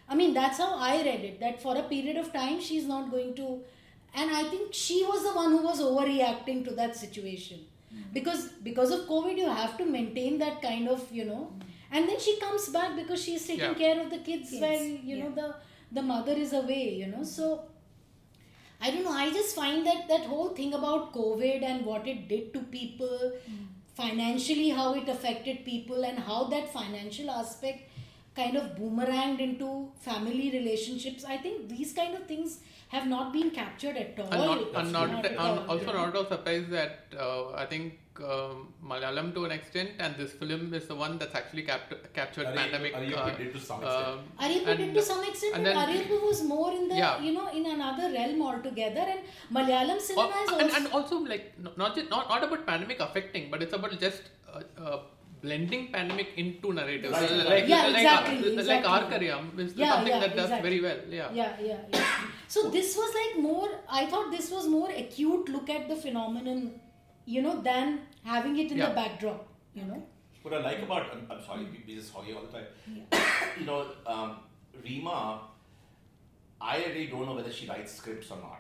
[0.10, 1.40] I mean, that's how I read it.
[1.40, 3.50] That for a period of time, she's not going to.
[4.14, 7.60] And I think she was the one who was overreacting to that situation
[8.14, 11.40] because because of covid you have to maintain that kind of you know
[11.92, 13.82] and then she comes back because she's taking Yeah.
[13.84, 15.48] care of the kids Yes, while you know the
[15.98, 17.48] the mother is away you know so
[18.82, 22.28] i don't know i just find that that whole thing about covid and what it
[22.34, 23.16] did to people
[24.02, 27.90] financially how it affected people and how that financial aspect
[28.36, 29.70] kind of boomeranged into
[30.10, 32.60] family relationships i think these kind of things
[32.90, 34.32] have not been captured at all.
[34.34, 37.66] And not, and not, Not at all, also not at all surprised that uh, I
[37.66, 38.00] think
[38.34, 42.48] um, Malayalam to an extent, and this film is the one that's actually capt- captured
[42.48, 42.94] Ari- pandemic.
[43.00, 44.08] Ariyippu did to some extent.
[44.08, 46.98] um, Ariyippu did and- to some extent, and but then- Ariyippu was more in the
[47.04, 47.22] Yeah.
[47.28, 49.22] you know in another realm altogether, and
[49.60, 51.48] Malayalam Al- cinema is also and, and also like
[51.86, 55.00] not just, not not about pandemic affecting, but it's about just uh, uh,
[55.44, 57.14] blending pandemic into narratives.
[57.20, 57.68] Right, like, right.
[57.68, 58.92] Yeah, like, exactly, uh, like exactly.
[58.96, 60.70] Aarkkariyam is Yeah, something yeah, that does exactly.
[60.70, 61.00] very well.
[61.20, 61.30] Yeah.
[61.40, 62.12] yeah, yeah, yeah.
[62.56, 63.70] So this was like more.
[63.90, 66.60] I thought this was more acute look at the phenomenon,
[67.26, 68.90] you know, than having it in Yeah.
[68.90, 69.48] the backdrop.
[69.74, 70.04] You know.
[70.42, 72.68] What I like about, I'm, I'm sorry, we, we just hoggy all the time.
[73.60, 74.38] you know, um,
[74.84, 75.42] Rima,
[76.60, 78.60] I really don't know whether she writes scripts or not.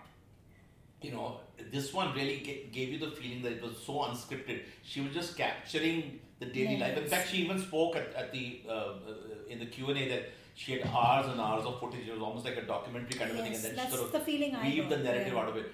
[1.01, 1.39] You know,
[1.71, 4.61] this one really ga- gave you the feeling that it was so unscripted.
[4.83, 6.97] She was just capturing the daily life.
[6.97, 10.09] In fact, she even spoke at, at the uh, uh, in the Q and A
[10.09, 12.07] that she had hours and hours of footage.
[12.07, 14.07] It was almost like a documentary kind of a thing, and then that's she sort
[14.07, 15.39] of the feeling I weave the narrative yeah.
[15.39, 15.71] out of it.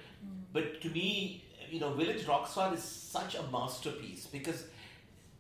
[0.54, 4.66] But to me, you know, Village Rockstar is such a masterpiece because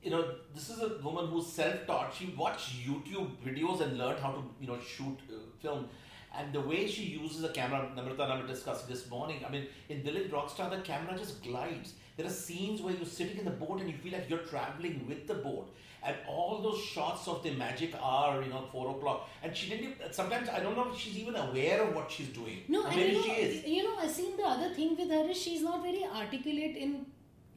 [0.03, 2.13] you know, this is a woman who's self-taught.
[2.13, 5.89] She watched YouTube videos and learned how to, you know, shoot uh, film.
[6.33, 9.43] And the way she uses a camera, Namrata and I were discussing this morning.
[9.45, 11.93] I mean, in Village Rockstar, the camera just glides.
[12.15, 15.05] There are scenes where you're sitting in the boat and you feel like you're traveling
[15.07, 15.73] with the boat.
[16.03, 19.29] And all those shots of the magic hour, you know, four o'clock.
[19.43, 19.95] And she didn't.
[20.13, 22.59] Sometimes I don't know if she's even aware of what she's doing.
[22.67, 23.65] No, Or maybe you know, she is.
[23.65, 27.05] you know, I seen the other thing with her is she's not very articulate in,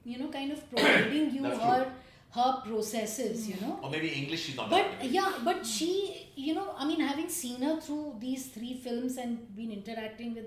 [0.04, 1.66] you know, kind of providing you That's true.
[1.66, 1.92] her
[2.32, 3.48] her processes.
[3.48, 3.78] You know.
[3.82, 4.70] Or maybe English she's not.
[4.70, 5.10] But good.
[5.10, 9.54] yeah, but she, you know, I mean, having seen her through these three films and
[9.56, 10.46] been interacting with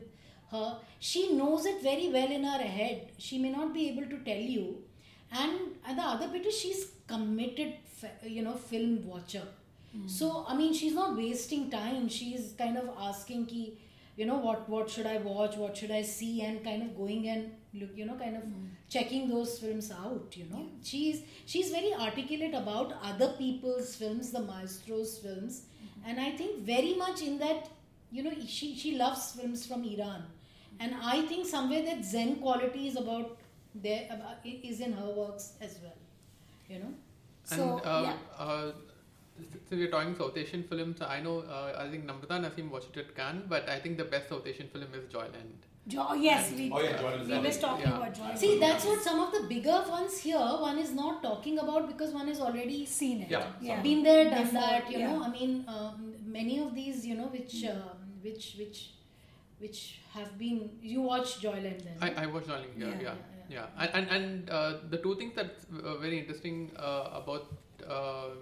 [0.51, 3.11] her, she knows it very well in her head.
[3.17, 4.77] She may not be able to tell you.
[5.31, 7.73] And, and the other bit is she's committed,
[8.23, 9.47] you know, film watcher.
[10.07, 12.09] So I mean, she's not wasting time.
[12.09, 13.77] She's kind of asking ki,
[14.15, 15.55] you know, what what should I watch?
[15.55, 16.41] What should I see?
[16.41, 18.65] And kind of going and look, you know, kind of hmm.
[18.89, 20.35] checking those films out.
[20.35, 26.09] You know, she's she's very articulate about other people's films, the maestros' films, mm-hmm.
[26.09, 27.69] and I think very much in that,
[28.11, 30.81] you know, she she loves films from Iran, mm-hmm.
[30.81, 33.37] and I think somewhere that Zen quality is about
[33.75, 35.99] there about, is in her works as well.
[36.67, 36.93] You know.
[37.51, 38.43] And So, uh, yeah.
[38.45, 38.71] uh,
[39.67, 43.07] since we're talking South Asian films, I know uh, I think Namrata Nasim watched it
[43.07, 45.61] at Cannes, but I think the best South Asian film is Joyland.
[45.85, 47.97] Jo- yes, we, Oh, yeah, Joy is we were talking Yeah.
[47.97, 48.37] about Joyland.
[48.37, 50.37] See, that's what some of the bigger ones here
[50.67, 53.29] one is not talking about because one has already seen it.
[53.29, 53.81] Yeah, yeah.
[53.81, 54.89] been there, done Before, that.
[54.91, 55.11] You yeah.
[55.11, 57.81] know, I mean, um, many of these, you know, which um,
[58.21, 58.91] which which
[59.59, 60.69] which have been.
[60.81, 61.97] You watch Joyland then?
[62.01, 63.13] I, I watched Joyland, yeah, Yeah,
[63.53, 63.65] yeah.
[63.77, 67.47] And and, and uh, the two things that's uh, very interesting uh, about
[67.89, 68.37] um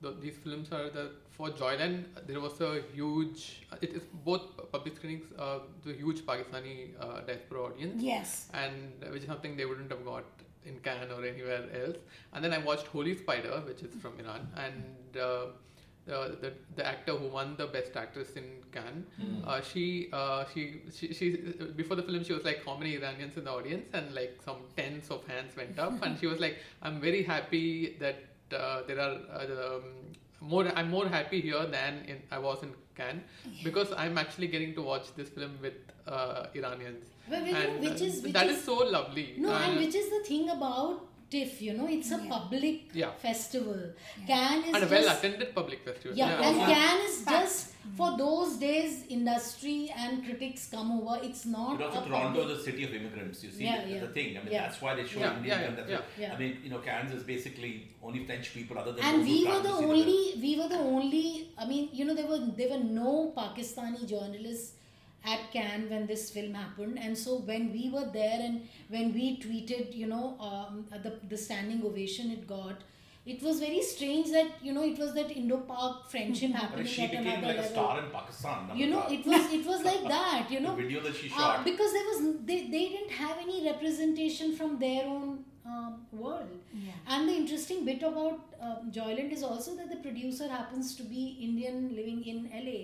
[0.00, 3.62] the, these films are that for Joyland there was a huge.
[3.82, 4.42] It is both
[4.72, 5.26] public screenings.
[5.38, 8.02] Uh, the huge Pakistani uh, diaspora audience.
[8.02, 8.48] Yes.
[8.54, 10.24] and which is something they wouldn't have got
[10.64, 11.96] in Cannes or anywhere else.
[12.32, 15.16] And then I watched Holy Spider, which is from Iran, and
[16.10, 19.04] uh, the, the actor who won the best actress in Cannes,
[19.46, 21.30] uh, she, uh, she she she
[21.76, 23.86] before the film she was like, how many Iranians in the audience?
[23.92, 27.96] And like some tens of hands went up, and she was like, I'm very happy
[28.00, 28.16] that
[28.54, 29.16] uh, there are.
[29.32, 29.82] Uh, um,
[30.40, 33.22] more, I'm more happy here than in I was in Cannes
[33.64, 35.74] because I'm actually getting to watch this film with
[36.06, 37.06] uh, Iranians.
[37.28, 39.34] Well, well, And, which uh, is- which that is- is so lovely.
[39.36, 41.60] no, and which is the thing about TIFF?
[41.62, 42.28] You know, it's a Yeah.
[42.34, 43.10] public Yeah.
[43.24, 43.80] festival.
[44.26, 46.16] Cannes is and a just well attended public festival.
[46.16, 46.66] Yeah, and Yeah.
[46.74, 47.36] Cannes is Fact.
[47.42, 51.14] just for those days industry and critics come over.
[51.28, 53.44] It's not But also a Toronto public- is a city of immigrants.
[53.44, 54.00] You see Yeah, the, yeah.
[54.00, 54.30] the thing.
[54.38, 54.62] I mean, Yeah.
[54.66, 55.76] that's why they show Yeah, Indian yeah, film.
[55.76, 56.34] That's yeah, yeah.
[56.34, 57.72] I mean, you know, Cannes is basically
[58.02, 60.78] only French people other than and we were the to see only we were the
[60.96, 61.26] only
[61.58, 64.68] i mean you know there were there were no pakistani journalists
[65.24, 69.38] at Cannes when this film happened and so when we were there and when we
[69.38, 72.82] tweeted you know um, the, the standing ovation it got
[73.26, 77.10] it was very strange that you know it was that Indo-Pak friendship happening she at
[77.10, 78.70] became another like a star in Pakistan.
[78.74, 80.50] you know, it was it was like that.
[80.50, 83.66] You know, the video that she uh, because there was they, they didn't have any
[83.66, 86.48] representation from their own um, world.
[87.06, 91.38] And the interesting bit about um, Joyland is also that the producer happens to be
[91.40, 92.80] Indian living in LA.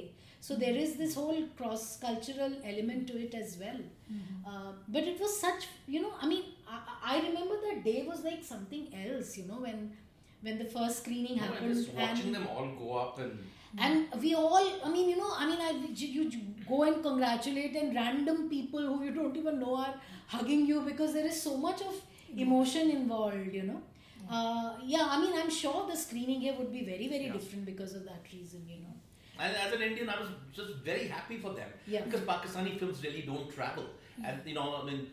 [0.47, 3.81] So there is this whole cross cultural element to it as well.
[4.47, 6.81] Uh, but it was such, you know, I mean, I,
[7.15, 9.79] I remember that day was like something else, you know, when
[10.43, 11.75] when the first screening You know, happened.
[11.75, 13.39] just watching and, them all go up and
[13.87, 15.71] and we all i mean you know i mean I,
[16.03, 19.95] you, you go and congratulate and random people who you don't even know are
[20.35, 21.95] hugging you because there is so much of
[22.47, 23.81] emotion involved you know
[24.31, 27.33] uh, yeah i mean i'm sure the screening here would be very very Yeah.
[27.39, 28.94] different because of that reason you know
[29.39, 32.03] And as an Indian, I was just very happy for them Yeah.
[32.05, 33.87] because Pakistani films really don't travel,
[34.25, 35.11] and you know, I mean,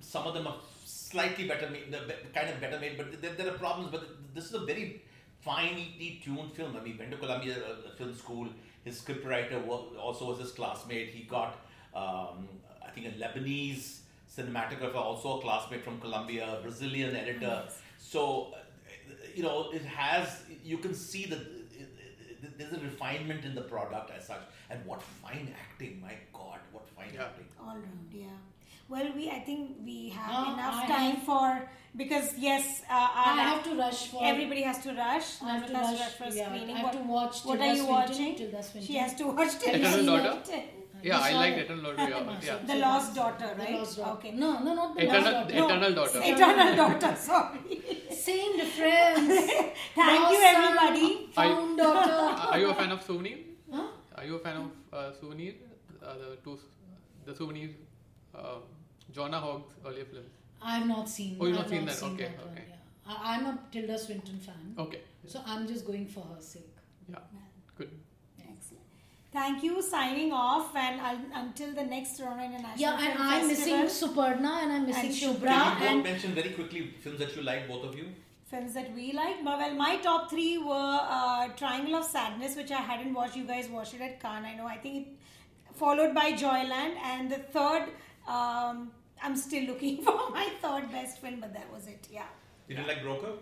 [0.00, 1.94] some of them are slightly better made,
[2.34, 3.90] kind of better made, but there, there are problems.
[3.90, 5.02] But this is a very
[5.40, 6.76] finely tuned film.
[6.76, 7.56] I mean, went to Columbia
[7.98, 8.48] Film School.
[8.84, 11.08] His scriptwriter also was his classmate.
[11.10, 11.58] He got,
[11.94, 12.48] um,
[12.86, 13.98] I think, a Lebanese
[14.34, 17.64] cinematographer, also a classmate from Columbia, Brazilian editor.
[17.98, 18.58] So, uh,
[19.34, 20.42] you know, it has.
[20.64, 21.40] You can see that
[22.56, 26.00] there's a refinement in the product as such, and what fine acting!
[26.00, 27.24] My God, what fine Yeah.
[27.24, 27.46] acting!
[27.60, 28.38] all round yeah
[28.88, 31.68] well we i think we have Ah, enough I time have- for
[32.02, 35.66] because yes uh, i our- have to rush for everybody has to rush I have
[35.66, 38.36] to Namrata's rush, for yeah, screening I have what, to watch what are you watching
[38.36, 40.62] Tilda she has to watch Eternal Tilda Daughter?
[41.06, 41.20] Swinton.
[41.20, 41.64] Yeah, I saw like it.
[41.64, 42.10] Eternal Daughter.
[42.10, 42.66] Yeah, yeah.
[42.66, 43.56] the lost daughter right?
[43.56, 44.10] The right Lost Daughter.
[44.18, 45.64] okay no no not the Eternal, Lost Daughter.
[45.64, 46.20] Eternal Daughter.
[46.24, 47.60] eternal daughter sorry
[48.10, 49.28] same difference
[49.94, 52.12] thank you Lost son, everybody found daughter
[52.52, 53.38] Are you a fan of Souvenir?
[53.72, 53.86] Huh?
[54.16, 55.52] Are you a fan of uh, Souvenir?
[56.02, 56.58] Uh, the two,
[57.24, 57.70] the Souvenir,
[58.34, 58.58] uh,
[59.12, 60.30] Joanna Hogg's earlier films.
[60.62, 61.36] I have not seen.
[61.40, 62.02] Oh, you've I not have seen that?
[62.14, 62.64] Okay, one, okay.
[62.68, 62.76] yeah.
[63.12, 65.00] I, I'm a Tilda Swinton fan, Okay.
[65.26, 66.74] so I'm just going for her sake.
[67.08, 67.18] Yeah.
[67.76, 67.90] Good.
[69.36, 73.28] Excellent thank you signing off and un- until the next Toronto International Yeah, and Film
[73.28, 76.94] I'm Festival, missing Suparna and I'm missing And Shubra Can you and mention very quickly
[77.00, 78.06] films that you like, both of you?
[78.50, 79.36] films that we like.
[79.44, 83.36] Well, my top three were uh, Triangle of Sadness, which I hadn't watched.
[83.36, 84.66] You guys watched it at Cannes, I know.
[84.68, 87.88] I think it followed by Joyland, and the third,
[88.28, 92.06] um, I'm still looking for my third best film, but that was it.
[92.10, 92.22] Yeah,
[92.68, 93.32] Did you like Broker?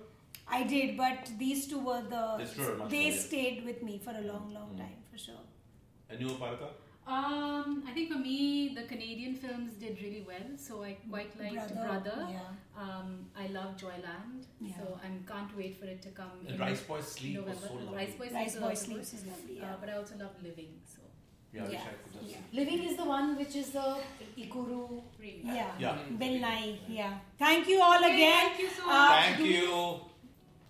[0.48, 4.00] I did, but these two were the These two are much they stayed with me
[4.02, 4.78] for a long, long Mm.
[4.78, 5.44] time for sure.
[6.10, 6.68] And you, Parita?
[7.06, 10.56] Um, I think for me, the Canadian films did really well.
[10.56, 12.26] So I quite liked Brother.
[12.30, 12.40] yeah.
[12.82, 14.46] Um, I love Joyland.
[14.60, 14.76] Yeah.
[14.78, 16.30] So I can't wait for it to come.
[16.46, 17.68] And in Rice Boy's Sleep was November.
[17.68, 17.96] so lovely.
[17.96, 19.20] Rice Boy Rice Sleep Boy is also Sleeps good.
[19.20, 19.60] is lovely.
[19.60, 20.72] Uh, but I also love Living.
[20.94, 21.02] So
[21.52, 21.80] Yeah, I Yeah.
[21.90, 22.30] I could just.
[22.34, 22.60] Yeah.
[22.60, 23.86] Living is the one which is the
[24.38, 25.02] Ikiru.
[25.18, 25.54] premium.
[25.56, 25.72] Yeah.
[25.78, 25.98] Yeah.
[26.18, 26.78] Bill Nighy.
[26.88, 27.18] Yeah.
[27.38, 28.46] Thank you all Okay, again.
[28.48, 30.00] thank you so Uh, Thank do- you.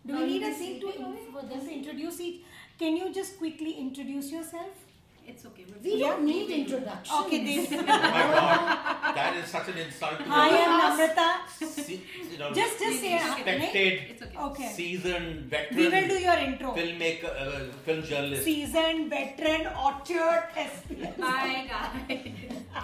[0.06, 2.42] Do we need a thing to, sleeping to introduce each?
[2.78, 4.83] Can you just quickly introduce yourself?
[5.26, 5.64] It's okay.
[5.68, 5.98] We'll We see.
[6.00, 7.14] don't need introduction.
[7.24, 7.72] Okay, this.
[7.72, 11.30] Oh my God, that is such an insult to I am Namrata.
[11.58, 12.00] se-
[12.30, 13.22] you know, Just, just say it.
[13.24, 14.38] respected, It's okay.
[14.38, 14.68] Okay.
[14.72, 16.74] seasoned, veteran We will do your intro.
[16.74, 18.44] filmmaker, uh, film journalist.
[18.44, 21.18] Seasoned, veteran, authored, SPL.
[21.18, 22.28] Bye, guys.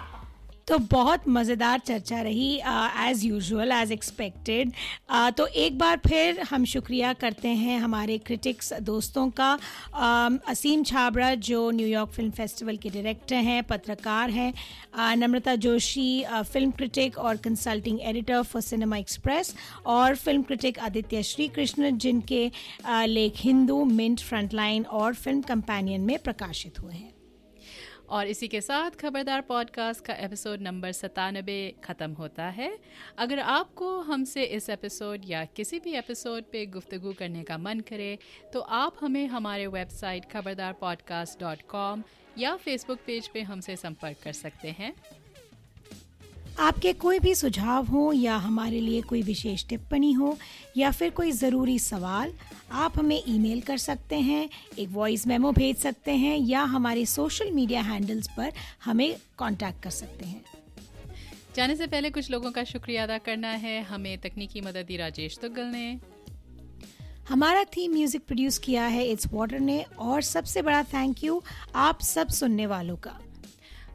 [0.67, 2.49] तो बहुत मज़ेदार चर्चा रही
[3.01, 4.71] as usual as expected
[5.37, 9.51] तो एक बार फिर हम शुक्रिया करते हैं हमारे क्रिटिक्स दोस्तों का।
[9.93, 14.53] अम, असीम छाबड़ा जो न्यूयॉर्क फ़िल्म फेस्टिवल के डायरेक्टर हैं पत्रकार हैं
[14.93, 19.53] अ, नम्रता जोशी फ़िल्म क्रिटिक और consulting editor for Cinema Express
[19.87, 22.49] और फ़िल्म क्रिटिक आदित्य श्री कृष्ण जिनके
[23.07, 27.10] लेख हिंदू मिंट फ्रंटलाइन और फ़िल्म कंपेनियन में प्रकाशित हुए हैं।
[28.11, 32.79] और इसी के साथ खबरदार पॉडकास्ट का एपिसोड नंबर सतानबे ख़त्म होता है।
[33.17, 38.19] अगर आपको हमसे इस एपिसोड या किसी भी एपिसोड पे गुफ्तु करने का मन करे
[38.53, 42.03] तो आप हमें हमारे website Khabardar podcast dot com
[42.37, 44.93] या फेसबुक पेज पे हमसे संपर्क कर सकते हैं।
[46.61, 50.37] आपके कोई भी सुझाव हो या हमारे लिए कोई विशेष टिप्पणी हो
[50.77, 52.33] या फिर कोई ज़रूरी सवाल
[52.71, 54.49] आप हमें ईमेल कर सकते हैं
[54.79, 58.51] एक वॉइस मेमो भेज सकते हैं या हमारे सोशल मीडिया हैंडल्स पर
[58.85, 60.43] हमें कांटेक्ट कर सकते हैं।
[61.55, 65.37] जाने से पहले कुछ लोगों का शुक्रिया अदा करना है। हमें तकनीकी मदद दी राजेश
[65.37, 65.99] तुगल ने।
[67.29, 71.41] हमारा थीम म्यूज़िक प्रोड्यूस किया है इट्स वाटर ने और सबसे बड़ा थैंक यू
[71.75, 73.19] आप सब सुनने वालों का।